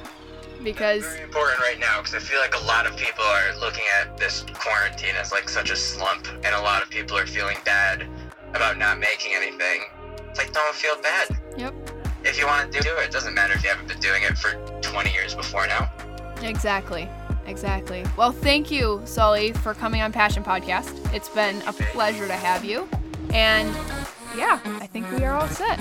because 0.63 1.03
very 1.05 1.23
important 1.23 1.59
right 1.61 1.79
now 1.79 1.97
because 1.99 2.15
I 2.15 2.19
feel 2.19 2.39
like 2.39 2.55
a 2.55 2.63
lot 2.65 2.85
of 2.85 2.95
people 2.97 3.23
are 3.23 3.57
looking 3.59 3.83
at 4.01 4.17
this 4.17 4.45
quarantine 4.53 5.15
as 5.19 5.31
like 5.31 5.49
such 5.49 5.69
a 5.69 5.75
slump, 5.75 6.27
and 6.43 6.55
a 6.55 6.61
lot 6.61 6.81
of 6.81 6.89
people 6.89 7.17
are 7.17 7.25
feeling 7.27 7.57
bad 7.65 8.07
about 8.53 8.77
not 8.77 8.99
making 8.99 9.33
anything. 9.35 9.83
It's 10.29 10.37
like 10.39 10.53
don't 10.53 10.75
feel 10.75 10.95
bad. 11.01 11.27
yep, 11.57 11.73
If 12.23 12.37
you 12.39 12.45
want 12.45 12.71
to 12.71 12.79
do 12.81 12.89
it, 12.97 13.05
it 13.05 13.11
doesn't 13.11 13.33
matter 13.33 13.53
if 13.53 13.63
you 13.63 13.69
haven't 13.69 13.87
been 13.87 13.99
doing 13.99 14.23
it 14.23 14.37
for 14.37 14.51
20 14.81 15.11
years 15.11 15.35
before 15.35 15.67
now. 15.67 15.89
exactly. 16.41 17.07
Exactly. 17.47 18.05
Well, 18.15 18.31
thank 18.31 18.69
you, 18.69 19.01
Sully, 19.05 19.53
for 19.53 19.73
coming 19.73 20.01
on 20.01 20.11
Passion 20.11 20.43
Podcast. 20.43 20.93
It's 21.13 21.29
been 21.29 21.61
a 21.63 21.73
pleasure 21.73 22.27
to 22.27 22.33
have 22.33 22.63
you. 22.63 22.87
And 23.33 23.69
yeah, 24.35 24.59
I 24.65 24.87
think 24.87 25.09
we 25.11 25.23
are 25.25 25.35
all 25.35 25.47
set. 25.47 25.77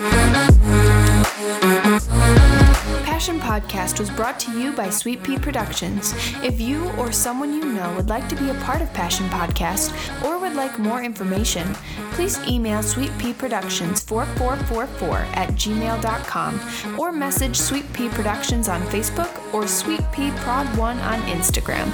Passion 3.04 3.40
Podcast 3.40 3.98
was 3.98 4.10
brought 4.10 4.38
to 4.40 4.58
you 4.58 4.72
by 4.72 4.90
Sweet 4.90 5.22
Pea 5.22 5.38
Productions. 5.38 6.14
If 6.42 6.60
you 6.60 6.88
or 6.92 7.12
someone 7.12 7.52
you 7.52 7.64
know 7.64 7.92
would 7.96 8.08
like 8.08 8.28
to 8.28 8.36
be 8.36 8.48
a 8.50 8.54
part 8.54 8.80
of 8.80 8.92
Passion 8.94 9.28
Podcast 9.28 9.92
or 10.24 10.38
would 10.38 10.54
like 10.54 10.78
more 10.78 11.02
information, 11.02 11.74
please 12.12 12.38
email 12.46 12.82
Sweet 12.82 13.10
Pea 13.18 13.32
Productions 13.34 14.00
4444 14.02 15.18
at 15.34 15.50
gmail.com 15.50 16.98
or 16.98 17.12
message 17.12 17.56
Sweet 17.56 17.92
Pea 17.92 18.08
Productions 18.08 18.68
on 18.68 18.80
Facebook 18.82 19.52
or 19.52 19.66
Sweet 19.66 20.02
Pea 20.12 20.30
Prod 20.36 20.66
1 20.78 20.98
on 21.00 21.20
Instagram. 21.22 21.90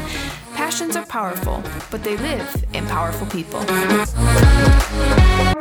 Passions 0.55 0.95
are 0.95 1.07
powerful, 1.07 1.63
but 1.91 2.05
they 2.05 2.17
live 2.19 2.65
in 2.75 2.87
powerful 2.87 3.27
people. 3.27 3.65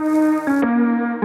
Música 0.03 1.22